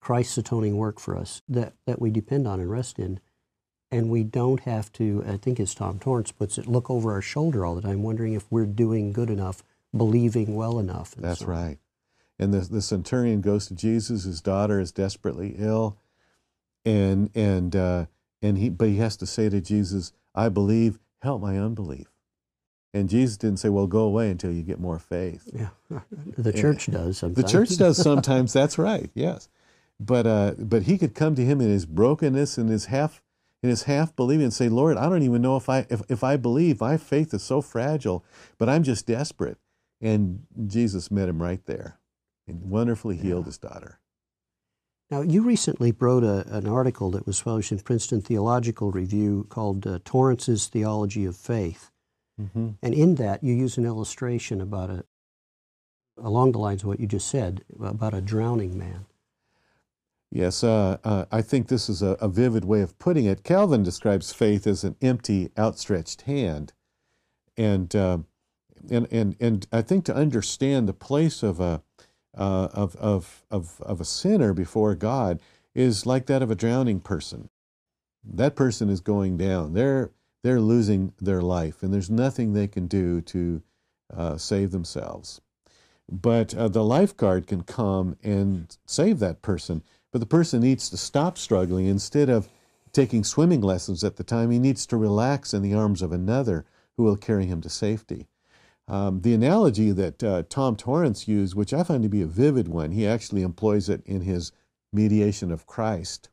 Christ's 0.00 0.38
atoning 0.38 0.76
work 0.76 1.00
for 1.00 1.16
us, 1.16 1.42
that, 1.48 1.74
that 1.86 2.00
we 2.00 2.10
depend 2.10 2.46
on 2.46 2.60
and 2.60 2.70
rest 2.70 2.98
in. 2.98 3.20
And 3.90 4.10
we 4.10 4.24
don't 4.24 4.60
have 4.60 4.92
to, 4.94 5.24
I 5.26 5.36
think 5.36 5.60
as 5.60 5.74
Tom 5.74 5.98
Torrance 5.98 6.32
puts 6.32 6.58
it, 6.58 6.66
look 6.66 6.90
over 6.90 7.12
our 7.12 7.22
shoulder 7.22 7.64
all 7.64 7.76
the 7.76 7.82
time, 7.82 8.02
wondering 8.02 8.34
if 8.34 8.44
we're 8.50 8.66
doing 8.66 9.12
good 9.12 9.30
enough, 9.30 9.62
believing 9.96 10.56
well 10.56 10.78
enough. 10.78 11.14
That's 11.16 11.40
so 11.40 11.46
right. 11.46 11.78
And 12.38 12.52
the, 12.52 12.60
the 12.60 12.82
centurion 12.82 13.40
goes 13.40 13.68
to 13.68 13.74
Jesus. 13.74 14.24
His 14.24 14.40
daughter 14.40 14.80
is 14.80 14.90
desperately 14.90 15.54
ill. 15.58 15.96
And, 16.84 17.30
and, 17.36 17.76
uh, 17.76 18.06
and 18.42 18.58
he, 18.58 18.68
but 18.68 18.88
he 18.88 18.96
has 18.96 19.16
to 19.18 19.26
say 19.26 19.48
to 19.48 19.60
Jesus, 19.60 20.12
I 20.34 20.48
believe, 20.48 20.98
help 21.22 21.40
my 21.40 21.56
unbelief. 21.56 22.08
And 22.94 23.08
Jesus 23.08 23.36
didn't 23.36 23.58
say, 23.58 23.70
well, 23.70 23.88
go 23.88 24.02
away 24.02 24.30
until 24.30 24.52
you 24.52 24.62
get 24.62 24.78
more 24.78 25.00
faith. 25.00 25.50
Yeah, 25.52 25.70
the 26.38 26.52
church 26.52 26.86
does 26.86 27.18
sometimes. 27.18 27.44
The 27.44 27.50
church 27.50 27.76
does 27.76 27.96
sometimes, 28.02 28.52
that's 28.52 28.78
right, 28.78 29.10
yes. 29.14 29.48
But, 29.98 30.26
uh, 30.28 30.52
but 30.58 30.84
he 30.84 30.96
could 30.96 31.12
come 31.12 31.34
to 31.34 31.44
him 31.44 31.60
in 31.60 31.68
his 31.68 31.86
brokenness 31.86 32.56
and 32.56 32.70
his 32.70 32.86
half, 32.86 33.20
in 33.64 33.68
his 33.68 33.82
half 33.82 34.14
believing 34.14 34.44
and 34.44 34.54
say, 34.54 34.68
Lord, 34.68 34.96
I 34.96 35.08
don't 35.08 35.22
even 35.24 35.42
know 35.42 35.56
if 35.56 35.68
I, 35.68 35.86
if, 35.90 36.02
if 36.08 36.22
I 36.22 36.36
believe. 36.36 36.80
My 36.80 36.96
faith 36.96 37.34
is 37.34 37.42
so 37.42 37.60
fragile, 37.60 38.24
but 38.58 38.68
I'm 38.68 38.84
just 38.84 39.08
desperate. 39.08 39.58
And 40.00 40.46
Jesus 40.64 41.10
met 41.10 41.28
him 41.28 41.42
right 41.42 41.64
there 41.66 41.98
and 42.46 42.62
wonderfully 42.62 43.16
healed 43.16 43.44
yeah. 43.44 43.46
his 43.46 43.58
daughter. 43.58 43.98
Now, 45.10 45.22
you 45.22 45.42
recently 45.42 45.92
wrote 45.92 46.22
a, 46.22 46.46
an 46.48 46.68
article 46.68 47.10
that 47.10 47.26
was 47.26 47.42
published 47.42 47.72
in 47.72 47.80
Princeton 47.80 48.20
Theological 48.20 48.92
Review 48.92 49.46
called 49.48 49.84
uh, 49.84 49.98
Torrance's 50.04 50.68
Theology 50.68 51.24
of 51.24 51.36
Faith. 51.36 51.90
Mm-hmm. 52.40 52.70
And 52.82 52.94
in 52.94 53.14
that, 53.16 53.44
you 53.44 53.54
use 53.54 53.78
an 53.78 53.86
illustration 53.86 54.60
about 54.60 54.90
a, 54.90 55.04
along 56.18 56.52
the 56.52 56.58
lines 56.58 56.82
of 56.82 56.88
what 56.88 57.00
you 57.00 57.06
just 57.06 57.28
said, 57.28 57.64
about 57.80 58.14
a 58.14 58.20
drowning 58.20 58.76
man. 58.76 59.06
Yes, 60.30 60.64
uh, 60.64 60.98
uh, 61.04 61.26
I 61.30 61.42
think 61.42 61.68
this 61.68 61.88
is 61.88 62.02
a, 62.02 62.16
a, 62.20 62.28
vivid 62.28 62.64
way 62.64 62.80
of 62.80 62.98
putting 62.98 63.24
it. 63.24 63.44
Calvin 63.44 63.84
describes 63.84 64.32
faith 64.32 64.66
as 64.66 64.82
an 64.82 64.96
empty, 65.00 65.50
outstretched 65.56 66.22
hand. 66.22 66.72
And, 67.56 67.94
uh, 67.94 68.18
and, 68.90 69.06
and, 69.12 69.36
and 69.38 69.66
I 69.70 69.80
think 69.82 70.04
to 70.06 70.14
understand 70.14 70.88
the 70.88 70.92
place 70.92 71.44
of 71.44 71.60
a, 71.60 71.82
uh, 72.36 72.68
of, 72.72 72.96
of, 72.96 73.44
of, 73.48 73.80
of 73.82 74.00
a 74.00 74.04
sinner 74.04 74.52
before 74.52 74.96
God 74.96 75.40
is 75.72 76.04
like 76.04 76.26
that 76.26 76.42
of 76.42 76.50
a 76.50 76.56
drowning 76.56 76.98
person. 76.98 77.48
That 78.24 78.56
person 78.56 78.88
is 78.88 79.00
going 79.00 79.36
down. 79.36 79.74
They're, 79.74 80.10
they're 80.44 80.60
losing 80.60 81.14
their 81.18 81.40
life, 81.40 81.82
and 81.82 81.92
there's 81.92 82.10
nothing 82.10 82.52
they 82.52 82.68
can 82.68 82.86
do 82.86 83.22
to 83.22 83.62
uh, 84.14 84.36
save 84.36 84.72
themselves. 84.72 85.40
But 86.06 86.54
uh, 86.54 86.68
the 86.68 86.84
lifeguard 86.84 87.46
can 87.46 87.62
come 87.62 88.18
and 88.22 88.76
save 88.84 89.20
that 89.20 89.40
person. 89.40 89.82
But 90.12 90.18
the 90.18 90.26
person 90.26 90.60
needs 90.60 90.90
to 90.90 90.98
stop 90.98 91.38
struggling. 91.38 91.86
Instead 91.86 92.28
of 92.28 92.50
taking 92.92 93.24
swimming 93.24 93.62
lessons 93.62 94.04
at 94.04 94.16
the 94.16 94.22
time, 94.22 94.50
he 94.50 94.58
needs 94.58 94.84
to 94.86 94.98
relax 94.98 95.54
in 95.54 95.62
the 95.62 95.72
arms 95.72 96.02
of 96.02 96.12
another 96.12 96.66
who 96.98 97.04
will 97.04 97.16
carry 97.16 97.46
him 97.46 97.62
to 97.62 97.70
safety. 97.70 98.28
Um, 98.86 99.22
the 99.22 99.32
analogy 99.32 99.92
that 99.92 100.22
uh, 100.22 100.42
Tom 100.50 100.76
Torrance 100.76 101.26
used, 101.26 101.54
which 101.54 101.72
I 101.72 101.82
find 101.84 102.02
to 102.02 102.10
be 102.10 102.20
a 102.20 102.26
vivid 102.26 102.68
one, 102.68 102.90
he 102.90 103.06
actually 103.06 103.40
employs 103.40 103.88
it 103.88 104.02
in 104.04 104.20
his 104.20 104.52
mediation 104.92 105.50
of 105.50 105.66
Christ 105.66 106.28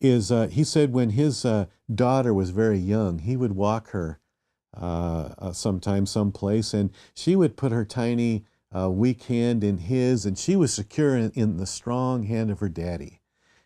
is 0.00 0.32
uh, 0.32 0.48
he 0.48 0.64
said 0.64 0.92
when 0.92 1.10
his 1.10 1.44
uh, 1.44 1.66
daughter 1.92 2.32
was 2.32 2.50
very 2.50 2.78
young, 2.78 3.20
he 3.20 3.36
would 3.36 3.52
walk 3.52 3.90
her 3.90 4.18
uh, 4.76 5.34
uh 5.38 5.52
sometime, 5.52 6.06
someplace, 6.06 6.72
and 6.72 6.90
she 7.14 7.34
would 7.34 7.56
put 7.56 7.72
her 7.72 7.84
tiny 7.84 8.44
uh, 8.76 8.88
weak 8.88 9.24
hand 9.24 9.64
in 9.64 9.78
his, 9.78 10.24
and 10.24 10.38
she 10.38 10.56
was 10.56 10.72
secure 10.72 11.16
in, 11.16 11.30
in, 11.34 11.56
the 11.56 11.66
strong 11.66 12.22
hand 12.22 12.50
of 12.50 12.60
her 12.60 12.68
daddy. 12.68 13.20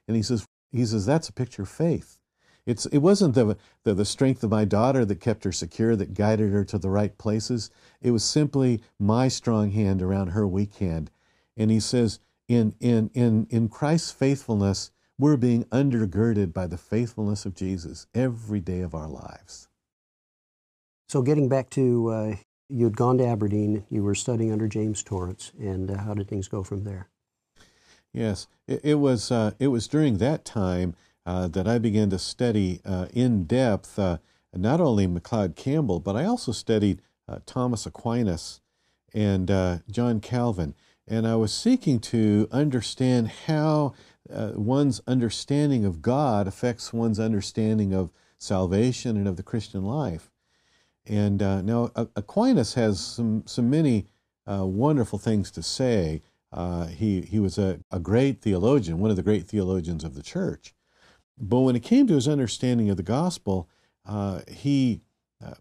And 0.08 0.16
he 0.16 0.22
says, 0.22 0.46
he 0.72 0.84
says 0.86 1.04
that's 1.04 1.28
a 1.28 1.32
picture 1.32 1.62
of 1.62 1.68
faith. 1.68 2.18
It's, 2.66 2.86
it 2.86 2.98
wasn't 2.98 3.34
the, 3.34 3.58
the, 3.82 3.92
the 3.92 4.06
strength 4.06 4.42
of 4.42 4.50
my 4.50 4.64
daughter 4.64 5.04
that 5.04 5.20
kept 5.20 5.44
her 5.44 5.52
secure, 5.52 5.94
that 5.96 6.14
guided 6.14 6.50
her 6.52 6.64
to 6.64 6.78
the 6.78 6.88
right 6.88 7.16
places. 7.18 7.70
It 8.00 8.10
was 8.10 8.24
simply 8.24 8.80
my 8.98 9.28
strong 9.28 9.72
hand 9.72 10.00
around 10.00 10.28
her 10.28 10.46
weak 10.46 10.76
hand. 10.76 11.10
And 11.56 11.70
he 11.70 11.80
says, 11.80 12.20
in, 12.48 12.74
in, 12.80 13.10
in, 13.12 13.46
in 13.50 13.68
Christ's 13.68 14.12
faithfulness, 14.12 14.90
we're 15.18 15.36
being 15.36 15.64
undergirded 15.64 16.52
by 16.52 16.66
the 16.66 16.78
faithfulness 16.78 17.46
of 17.46 17.54
Jesus 17.54 18.06
every 18.14 18.60
day 18.60 18.80
of 18.80 18.94
our 18.94 19.08
lives. 19.08 19.68
So, 21.08 21.22
getting 21.22 21.48
back 21.48 21.70
to 21.70 22.08
uh, 22.08 22.36
you'd 22.68 22.96
gone 22.96 23.18
to 23.18 23.26
Aberdeen, 23.26 23.84
you 23.90 24.02
were 24.02 24.14
studying 24.14 24.52
under 24.52 24.66
James 24.66 25.02
Torrance, 25.02 25.52
and 25.58 25.90
uh, 25.90 25.98
how 25.98 26.14
did 26.14 26.28
things 26.28 26.48
go 26.48 26.62
from 26.62 26.84
there? 26.84 27.08
Yes, 28.12 28.46
it, 28.66 28.80
it 28.84 28.94
was. 28.94 29.30
Uh, 29.30 29.52
it 29.58 29.68
was 29.68 29.88
during 29.88 30.18
that 30.18 30.44
time 30.44 30.94
uh, 31.26 31.48
that 31.48 31.68
I 31.68 31.78
began 31.78 32.10
to 32.10 32.18
study 32.18 32.80
uh, 32.84 33.06
in 33.12 33.44
depth 33.44 33.98
uh, 33.98 34.18
not 34.54 34.80
only 34.80 35.06
McLeod 35.06 35.56
Campbell, 35.56 36.00
but 36.00 36.16
I 36.16 36.24
also 36.24 36.52
studied 36.52 37.02
uh, 37.28 37.38
Thomas 37.44 37.86
Aquinas 37.86 38.60
and 39.12 39.48
John 39.90 40.20
Calvin, 40.20 40.74
and 41.06 41.26
I 41.26 41.36
was 41.36 41.54
seeking 41.54 42.00
to 42.00 42.48
understand 42.50 43.28
how 43.46 43.94
one's 44.28 45.00
understanding 45.06 45.84
of 45.84 46.02
God 46.02 46.46
affects 46.46 46.92
one's 46.92 47.20
understanding 47.20 47.92
of 47.92 48.10
salvation 48.38 49.16
and 49.16 49.28
of 49.28 49.36
the 49.36 49.42
Christian 49.42 49.84
life. 49.84 50.30
And 51.06 51.42
uh, 51.42 51.60
now 51.62 51.90
Aquinas 52.16 52.74
has 52.74 53.00
some, 53.00 53.42
some 53.46 53.68
many 53.68 54.06
uh, 54.46 54.66
wonderful 54.66 55.18
things 55.18 55.50
to 55.52 55.62
say. 55.62 56.22
Uh, 56.52 56.86
he, 56.86 57.22
he 57.22 57.38
was 57.38 57.58
a, 57.58 57.80
a 57.90 57.98
great 57.98 58.40
theologian, 58.40 58.98
one 58.98 59.10
of 59.10 59.16
the 59.16 59.22
great 59.22 59.46
theologians 59.46 60.04
of 60.04 60.14
the 60.14 60.22
church. 60.22 60.74
But 61.36 61.60
when 61.60 61.76
it 61.76 61.82
came 61.82 62.06
to 62.06 62.14
his 62.14 62.28
understanding 62.28 62.88
of 62.90 62.96
the 62.96 63.02
gospel, 63.02 63.68
uh, 64.06 64.40
he, 64.48 65.02
uh, 65.44 65.54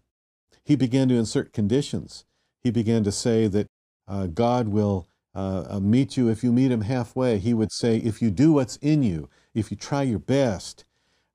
he 0.62 0.76
began 0.76 1.08
to 1.08 1.16
insert 1.16 1.52
conditions. 1.52 2.24
He 2.62 2.70
began 2.70 3.04
to 3.04 3.12
say 3.12 3.48
that 3.48 3.66
uh, 4.06 4.28
God 4.28 4.68
will 4.68 5.08
Uh, 5.34 5.64
uh, 5.68 5.80
meet 5.80 6.16
you 6.16 6.28
if 6.28 6.44
you 6.44 6.52
meet 6.52 6.70
him 6.70 6.82
halfway. 6.82 7.38
He 7.38 7.54
would 7.54 7.72
say, 7.72 7.96
if 7.96 8.22
you 8.22 8.30
do 8.30 8.52
what's 8.52 8.76
in 8.76 9.02
you, 9.02 9.28
if 9.52 9.70
you 9.70 9.76
try 9.76 10.02
your 10.02 10.20
best, 10.20 10.84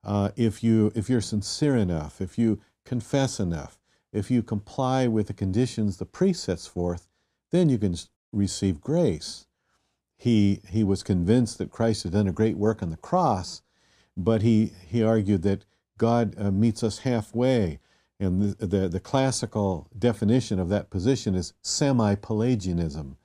uh, 0.02 0.30
if, 0.36 0.64
you, 0.64 0.90
if 0.94 1.10
you're 1.10 1.20
sincere 1.20 1.76
enough, 1.76 2.20
if 2.20 2.38
you 2.38 2.60
confess 2.84 3.38
enough, 3.38 3.78
if 4.12 4.30
you 4.30 4.42
comply 4.42 5.06
with 5.06 5.26
the 5.26 5.34
conditions 5.34 5.96
the 5.96 6.06
priest 6.06 6.44
sets 6.44 6.66
forth, 6.66 7.08
then 7.50 7.68
you 7.68 7.78
can 7.78 7.94
receive 8.32 8.80
grace. 8.80 9.46
He, 10.16 10.60
he 10.68 10.84
was 10.84 11.02
convinced 11.02 11.58
that 11.58 11.70
Christ 11.70 12.02
had 12.02 12.12
done 12.12 12.28
a 12.28 12.32
great 12.32 12.56
work 12.56 12.82
on 12.82 12.90
the 12.90 12.96
cross, 12.96 13.62
but 14.16 14.42
he, 14.42 14.72
he 14.86 15.02
argued 15.02 15.42
that 15.42 15.64
God 15.98 16.34
uh, 16.38 16.50
meets 16.50 16.82
us 16.82 17.00
halfway. 17.00 17.78
And 18.18 18.42
the, 18.42 18.66
the, 18.66 18.88
the, 18.88 19.00
classical 19.00 19.88
definition 19.98 20.58
of 20.58 20.68
that 20.68 20.90
position 20.90 21.34
is 21.34 21.54
semi 21.62 22.14
Pelagianism, 22.16 23.16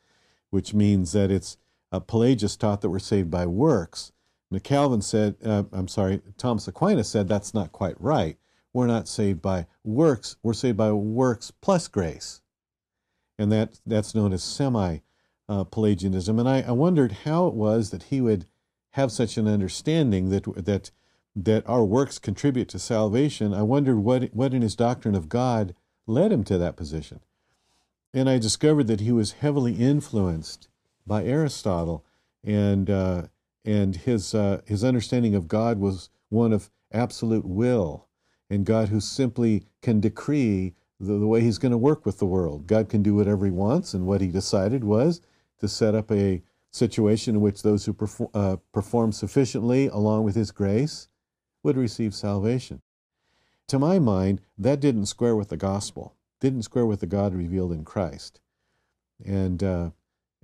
which 0.55 0.73
means 0.73 1.11
that 1.11 1.29
it's 1.29 1.57
uh, 1.91 1.99
Pelagius 1.99 2.57
taught 2.57 2.81
that 2.81 2.89
we're 2.89 2.99
saved 2.99 3.29
by 3.29 3.45
works. 3.45 4.11
Now, 4.49 4.59
Calvin 4.59 5.01
said, 5.01 5.35
uh, 5.45 5.63
I'm 5.71 5.87
sorry, 5.87 6.21
Thomas 6.37 6.67
Aquinas 6.67 7.09
said 7.09 7.27
that's 7.27 7.53
not 7.53 7.71
quite 7.71 7.99
right 8.01 8.37
we're 8.75 8.85
not 8.87 9.07
saved 9.07 9.41
by 9.41 9.65
works, 9.85 10.35
we're 10.43 10.53
saved 10.53 10.75
by 10.75 10.91
works 10.91 11.49
plus 11.49 11.87
grace. 11.87 12.41
And 13.39 13.49
that, 13.51 13.79
that's 13.85 14.13
known 14.13 14.33
as 14.33 14.43
semi 14.43 14.97
uh, 15.47 15.63
Pelagianism. 15.63 16.37
And 16.37 16.49
I, 16.49 16.61
I 16.61 16.71
wondered 16.71 17.13
how 17.23 17.47
it 17.47 17.53
was 17.53 17.91
that 17.91 18.03
he 18.03 18.19
would 18.19 18.45
have 18.91 19.13
such 19.13 19.37
an 19.37 19.47
understanding 19.47 20.27
that, 20.29 20.43
that, 20.65 20.91
that 21.37 21.67
our 21.67 21.85
works 21.85 22.19
contribute 22.19 22.67
to 22.69 22.79
salvation. 22.79 23.53
I 23.53 23.61
wondered 23.61 23.99
what, 23.99 24.33
what 24.33 24.53
in 24.53 24.61
his 24.61 24.75
doctrine 24.75 25.15
of 25.15 25.29
God 25.29 25.73
led 26.05 26.33
him 26.33 26.43
to 26.43 26.57
that 26.57 26.75
position. 26.75 27.21
And 28.15 28.27
I 28.27 28.39
discovered 28.39 28.87
that 28.87 29.01
he 29.01 29.11
was 29.11 29.33
heavily 29.33 29.73
influenced 29.73 30.69
by 31.05 31.23
Aristotle, 31.25 32.03
and, 32.43 32.89
uh, 32.89 33.23
and 33.63 33.95
his, 33.95 34.33
uh, 34.33 34.61
his 34.65 34.83
understanding 34.83 35.35
of 35.35 35.47
God 35.47 35.77
was 35.77 36.09
one 36.29 36.53
of 36.53 36.71
absolute 36.91 37.45
will 37.45 38.07
and 38.49 38.65
God 38.65 38.89
who 38.89 38.99
simply 38.99 39.65
can 39.81 39.99
decree 39.99 40.73
the, 40.99 41.13
the 41.13 41.27
way 41.27 41.41
He's 41.41 41.57
going 41.57 41.71
to 41.71 41.77
work 41.77 42.05
with 42.05 42.19
the 42.19 42.25
world. 42.25 42.67
God 42.67 42.89
can 42.89 43.03
do 43.03 43.15
whatever 43.15 43.45
He 43.45 43.51
wants, 43.51 43.93
and 43.93 44.05
what 44.05 44.21
He 44.21 44.27
decided 44.27 44.83
was 44.83 45.21
to 45.59 45.67
set 45.67 45.95
up 45.95 46.11
a 46.11 46.41
situation 46.71 47.35
in 47.35 47.41
which 47.41 47.63
those 47.63 47.85
who 47.85 47.93
perform, 47.93 48.29
uh, 48.33 48.57
perform 48.71 49.11
sufficiently 49.11 49.87
along 49.87 50.23
with 50.23 50.35
His 50.35 50.51
grace 50.51 51.07
would 51.63 51.77
receive 51.77 52.13
salvation. 52.13 52.81
To 53.67 53.79
my 53.79 53.97
mind, 53.97 54.41
that 54.57 54.79
didn't 54.79 55.07
square 55.07 55.35
with 55.35 55.49
the 55.49 55.57
gospel, 55.57 56.14
didn't 56.39 56.63
square 56.63 56.85
with 56.85 56.99
the 56.99 57.07
God 57.07 57.33
revealed 57.33 57.71
in 57.71 57.83
Christ. 57.83 58.39
And, 59.23 59.63
uh, 59.63 59.91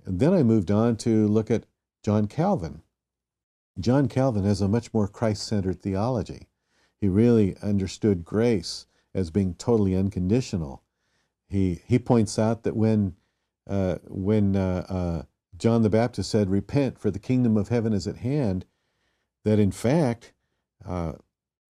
and 0.04 0.18
then 0.18 0.32
I 0.32 0.42
moved 0.42 0.70
on 0.70 0.96
to 0.98 1.26
look 1.28 1.50
at 1.50 1.66
John 2.02 2.26
Calvin. 2.26 2.82
John 3.78 4.08
Calvin 4.08 4.44
has 4.44 4.60
a 4.60 4.68
much 4.68 4.92
more 4.92 5.08
Christ 5.08 5.46
centered 5.46 5.80
theology. 5.80 6.48
He 7.00 7.08
really 7.08 7.56
understood 7.62 8.24
grace 8.24 8.86
as 9.14 9.30
being 9.30 9.54
totally 9.54 9.94
unconditional. 9.94 10.82
He, 11.48 11.82
he 11.86 11.98
points 11.98 12.38
out 12.38 12.62
that 12.62 12.76
when, 12.76 13.16
uh, 13.68 13.96
when 14.06 14.56
uh, 14.56 14.86
uh, 14.88 15.22
John 15.56 15.82
the 15.82 15.90
Baptist 15.90 16.30
said, 16.30 16.50
Repent, 16.50 16.98
for 16.98 17.10
the 17.10 17.18
kingdom 17.18 17.56
of 17.56 17.68
heaven 17.68 17.92
is 17.92 18.06
at 18.06 18.18
hand, 18.18 18.64
that 19.44 19.58
in 19.58 19.70
fact, 19.70 20.32
uh, 20.86 21.12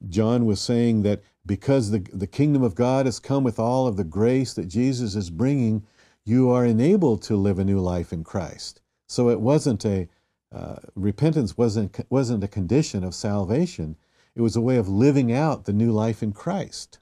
John 0.10 0.46
was 0.46 0.60
saying 0.60 1.04
that 1.04 1.22
because 1.46 1.92
the, 1.92 2.00
the 2.14 2.28
kingdom 2.28 2.64
of 2.64 2.76
God 2.76 3.06
has 3.06 3.20
come 3.20 3.44
with 3.44 3.60
all 3.60 3.88
of 3.88 3.98
the 3.98 4.04
grace 4.04 4.54
that 4.54 4.68
Jesus 4.68 5.16
is 5.16 5.30
bringing, 5.30 5.86
you 6.26 6.50
are 6.50 6.66
enabled 6.66 7.22
to 7.24 7.36
live 7.36 7.60
a 7.60 7.66
new 7.66 7.80
life 7.80 8.14
in 8.14 8.24
Christ. 8.24 8.82
So 9.08 9.30
it 9.30 9.42
wasn't 9.42 9.86
a, 9.86 10.08
uh, 10.52 10.78
repentance 10.96 11.58
wasn't, 11.58 12.00
wasn't 12.10 12.44
a 12.44 12.48
condition 12.48 13.04
of 13.04 13.16
salvation. 13.16 13.98
It 14.36 14.42
was 14.42 14.56
a 14.56 14.62
way 14.62 14.78
of 14.78 14.88
living 14.88 15.32
out 15.32 15.66
the 15.66 15.74
new 15.74 15.92
life 15.92 16.22
in 16.24 16.32
Christ. 16.32 17.00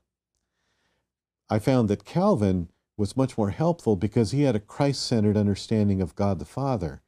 I 1.49 1.59
found 1.59 1.89
that 1.89 2.05
Calvin 2.05 2.69
was 2.97 3.17
much 3.17 3.37
more 3.37 3.49
helpful 3.49 3.95
because 3.95 4.31
he 4.31 4.43
had 4.43 4.55
a 4.55 4.59
Christ 4.59 5.05
centered 5.05 5.37
understanding 5.37 6.01
of 6.01 6.15
God 6.15 6.39
the 6.39 6.45
Father. 6.45 7.01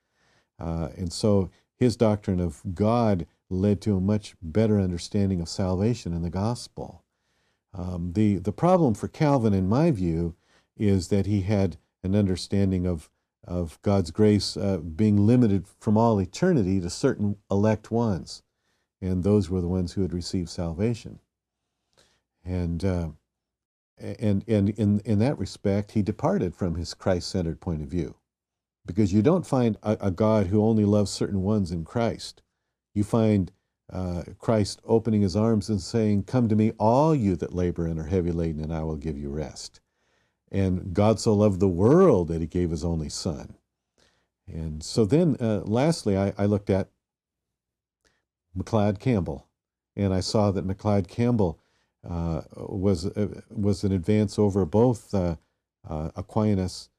Uh, 0.60 0.90
and 0.96 1.12
so 1.12 1.50
his 1.76 1.96
doctrine 1.96 2.40
of 2.40 2.62
God 2.74 3.26
led 3.52 3.82
to 3.82 3.96
a 3.96 4.02
much 4.02 4.36
better 4.42 4.80
understanding 4.80 5.42
of 5.42 5.50
salvation 5.50 6.14
in 6.14 6.22
the 6.22 6.30
gospel. 6.30 7.04
Um, 7.74 8.14
the, 8.14 8.38
the 8.38 8.52
problem 8.52 8.94
for 8.94 9.08
Calvin, 9.08 9.54
in 9.54 9.70
my 9.70 9.92
view, 9.92 10.36
is 10.78 11.10
that 11.10 11.26
he 11.26 11.42
had 11.42 11.78
an 12.04 12.16
understanding 12.16 12.88
of, 12.88 13.10
of 13.46 13.82
God's 13.82 14.12
grace 14.12 14.58
uh, 14.58 14.78
being 14.78 15.28
limited 15.28 15.66
from 15.80 15.98
all 15.98 16.20
eternity 16.20 16.80
to 16.82 16.90
certain 16.90 17.38
elect 17.50 17.92
ones 17.92 18.44
and 19.02 19.24
those 19.24 19.50
were 19.50 19.62
the 19.62 19.68
ones 19.68 19.94
who 19.94 20.04
had 20.04 20.14
received 20.14 20.50
salvation. 20.50 21.20
And 22.46 22.86
uh, 22.86 23.10
and 23.98 24.44
and 24.48 24.70
in 24.70 25.00
in 25.06 25.20
that 25.20 25.38
respect, 25.38 25.92
he 25.92 26.02
departed 26.02 26.56
from 26.56 26.76
his 26.76 26.94
Christ-centered 26.94 27.60
point 27.60 27.82
of 27.82 27.88
view, 27.88 28.16
because 28.86 29.14
you 29.14 29.22
don't 29.22 29.46
find 29.46 29.78
a, 29.84 29.98
a 30.02 30.12
God 30.12 30.48
who 30.48 30.64
only 30.64 30.86
loves 30.86 31.12
certain 31.12 31.42
ones 31.42 31.72
in 31.72 31.84
Christ. 31.84 32.42
You 32.94 33.04
find 33.04 33.52
uh, 33.92 34.24
Christ 34.40 34.82
opening 34.86 35.22
his 35.22 35.36
arms 35.36 35.70
and 35.70 35.82
saying, 35.82 36.24
"Come 36.24 36.48
to 36.50 36.56
me, 36.56 36.72
all 36.80 37.14
you 37.14 37.36
that 37.38 37.54
labor 37.54 37.86
and 37.86 38.00
are 38.00 38.06
heavy 38.06 38.32
laden, 38.32 38.64
and 38.64 38.74
I 38.74 38.84
will 38.84 38.98
give 38.98 39.18
you 39.18 39.30
rest." 39.30 39.82
And 40.52 40.94
God 40.94 41.20
so 41.20 41.34
loved 41.34 41.60
the 41.60 41.68
world 41.68 42.28
that 42.28 42.42
He 42.42 42.48
gave 42.48 42.72
His 42.72 42.84
only 42.84 43.10
Son. 43.10 43.56
And 44.48 44.84
so 44.84 45.06
then, 45.06 45.38
uh, 45.40 45.62
lastly, 45.64 46.18
I, 46.18 46.34
I 46.38 46.46
looked 46.46 46.70
at 46.70 46.90
McLeod 48.58 49.00
Campbell, 49.00 49.48
and 49.96 50.14
I 50.14 50.20
saw 50.20 50.52
that 50.52 50.68
McLeod 50.68 51.08
Campbell 51.08 51.60
uh, 52.08 52.42
was 52.56 53.06
uh, 53.06 53.42
was 53.50 53.84
an 53.84 53.92
advance 53.92 54.40
over 54.40 54.66
both 54.66 55.14
uh, 55.14 55.36
uh 55.88 56.10
Aquinas 56.16 56.90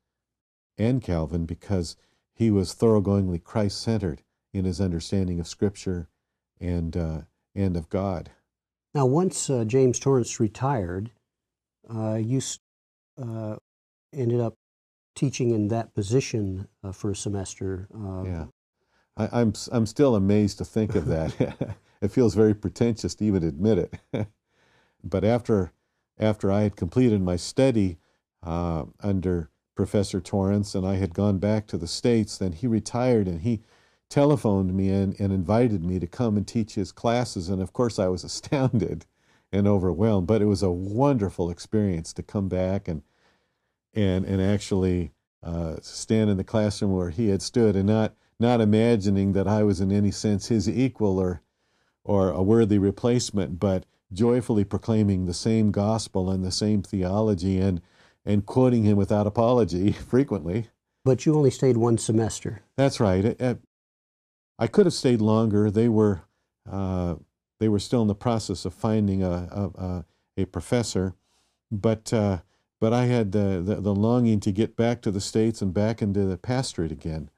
and 0.78 1.02
Calvin 1.02 1.44
because 1.44 1.96
he 2.32 2.50
was 2.50 2.74
thoroughgoingly 2.74 3.42
Christ 3.42 3.80
centered 3.80 4.22
in 4.52 4.64
his 4.64 4.80
understanding 4.80 5.40
of 5.40 5.48
Scripture 5.48 6.08
and 6.60 6.96
uh, 6.96 7.20
and 7.54 7.76
of 7.76 7.88
God. 7.88 8.30
Now, 8.94 9.06
once 9.06 9.48
uh, 9.48 9.64
James 9.64 9.98
Torrance 9.98 10.38
retired, 10.38 11.10
you 11.90 12.40
ended 14.12 14.40
up 14.40 14.54
teaching 15.14 15.50
in 15.50 15.68
that 15.68 15.94
position 15.94 16.68
for 16.92 17.10
a 17.10 17.16
semester. 17.16 17.88
yeah. 18.24 18.46
I, 19.16 19.24
am 19.24 19.30
I'm, 19.32 19.52
I'm 19.72 19.86
still 19.86 20.14
amazed 20.16 20.58
to 20.58 20.64
think 20.64 20.94
of 20.94 21.06
that. 21.06 21.76
it 22.00 22.10
feels 22.10 22.34
very 22.34 22.54
pretentious 22.54 23.14
to 23.16 23.24
even 23.24 23.42
admit 23.42 23.78
it. 23.78 23.94
but 25.04 25.24
after 25.24 25.72
after 26.18 26.52
I 26.52 26.62
had 26.62 26.76
completed 26.76 27.22
my 27.22 27.36
study 27.36 27.98
uh, 28.42 28.84
under 29.00 29.50
Professor 29.74 30.20
Torrance 30.20 30.74
and 30.74 30.86
I 30.86 30.96
had 30.96 31.14
gone 31.14 31.38
back 31.38 31.66
to 31.68 31.78
the 31.78 31.86
States, 31.86 32.38
then 32.38 32.52
he 32.52 32.66
retired 32.66 33.26
and 33.26 33.40
he 33.40 33.62
telephoned 34.12 34.74
me 34.74 34.90
and, 34.90 35.18
and 35.18 35.32
invited 35.32 35.82
me 35.82 35.98
to 35.98 36.06
come 36.06 36.36
and 36.36 36.46
teach 36.46 36.74
his 36.74 36.92
classes. 36.92 37.48
And 37.48 37.62
of 37.62 37.72
course, 37.72 37.98
I 37.98 38.08
was 38.08 38.24
astounded 38.30 39.06
and 39.50 39.66
overwhelmed. 39.66 40.26
But 40.26 40.42
it 40.42 40.46
was 40.46 40.62
a 40.62 40.70
wonderful 40.70 41.50
experience 41.50 42.12
to 42.14 42.22
come 42.22 42.48
back 42.48 42.88
and 42.88 43.02
and 43.94 44.24
and 44.24 44.40
actually 44.40 45.12
uh, 45.42 45.76
stand 45.82 46.30
in 46.30 46.36
the 46.36 46.44
classroom 46.44 46.92
where 46.92 47.10
he 47.10 47.28
had 47.28 47.42
stood 47.42 47.74
and 47.76 47.86
not 47.86 48.14
not 48.38 48.60
imagining 48.60 49.32
that 49.32 49.48
I 49.48 49.62
was 49.62 49.80
in 49.80 49.90
any 49.90 50.10
sense 50.10 50.48
his 50.48 50.68
equal 50.68 51.18
or, 51.18 51.42
or 52.04 52.30
a 52.30 52.42
worthy 52.42 52.76
replacement, 52.76 53.58
but 53.58 53.86
joyfully 54.12 54.64
proclaiming 54.64 55.24
the 55.24 55.34
same 55.34 55.70
gospel 55.70 56.28
and 56.28 56.44
the 56.44 56.50
same 56.50 56.82
theology 56.82 57.58
and, 57.58 57.80
and 58.26 58.44
quoting 58.44 58.82
him 58.82 58.96
without 58.96 59.26
apology 59.26 59.92
frequently. 60.10 60.68
But 61.04 61.24
you 61.24 61.34
only 61.34 61.50
stayed 61.50 61.76
one 61.76 61.98
semester. 61.98 62.62
That's 62.76 63.00
right. 63.00 63.40
I 64.58 64.66
could 64.66 64.86
have 64.86 64.94
stayed 64.94 65.20
longer. 65.20 65.70
They 65.70 65.88
were 65.88 66.22
uh, 66.70 67.16
they 67.58 67.68
were 67.68 67.78
still 67.78 68.02
in 68.02 68.08
the 68.08 68.14
process 68.14 68.64
of 68.64 68.74
finding 68.74 69.22
a 69.22 69.48
a, 69.76 70.04
a 70.36 70.44
professor, 70.46 71.14
but 71.70 72.12
uh, 72.12 72.38
but 72.80 72.92
I 72.92 73.04
had 73.04 73.30
the, 73.30 73.62
the, 73.64 73.76
the 73.76 73.94
longing 73.94 74.40
to 74.40 74.50
get 74.50 74.76
back 74.76 75.02
to 75.02 75.12
the 75.12 75.20
states 75.20 75.62
and 75.62 75.72
back 75.72 76.02
into 76.02 76.24
the 76.24 76.36
pastorate 76.36 76.90
again, 76.90 77.30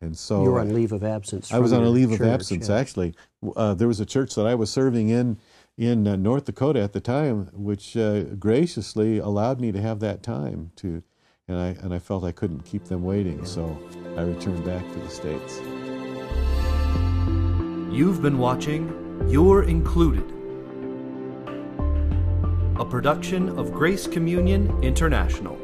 and 0.00 0.16
so 0.16 0.44
you 0.44 0.50
were 0.52 0.60
on 0.60 0.72
leave 0.72 0.92
of 0.92 1.02
absence. 1.02 1.52
I 1.52 1.58
was 1.58 1.72
on 1.72 1.82
a 1.82 1.88
leave 1.88 2.10
church, 2.10 2.20
of 2.20 2.26
absence. 2.26 2.68
yeah. 2.68 2.76
Actually, 2.76 3.14
uh, 3.56 3.74
there 3.74 3.88
was 3.88 4.00
a 4.00 4.06
church 4.06 4.34
that 4.36 4.46
I 4.46 4.54
was 4.54 4.70
serving 4.70 5.08
in 5.08 5.38
in 5.76 6.06
uh, 6.06 6.14
North 6.14 6.44
Dakota 6.44 6.80
at 6.80 6.92
the 6.92 7.00
time, 7.00 7.50
which 7.52 7.96
uh, 7.96 8.22
graciously 8.38 9.18
allowed 9.18 9.60
me 9.60 9.72
to 9.72 9.80
have 9.80 9.98
that 10.00 10.22
time 10.22 10.70
to, 10.76 11.02
and 11.48 11.58
I 11.58 11.68
and 11.82 11.92
I 11.92 11.98
felt 11.98 12.22
I 12.22 12.32
couldn't 12.32 12.64
keep 12.64 12.84
them 12.84 13.02
waiting, 13.02 13.44
so 13.44 13.76
I 14.16 14.22
returned 14.22 14.64
back 14.64 14.84
to 14.92 14.98
the 15.00 15.10
states. 15.10 15.60
You've 17.94 18.20
been 18.20 18.38
watching 18.38 18.88
You're 19.28 19.62
Included, 19.62 20.28
a 22.76 22.84
production 22.84 23.56
of 23.56 23.70
Grace 23.70 24.08
Communion 24.08 24.82
International. 24.82 25.56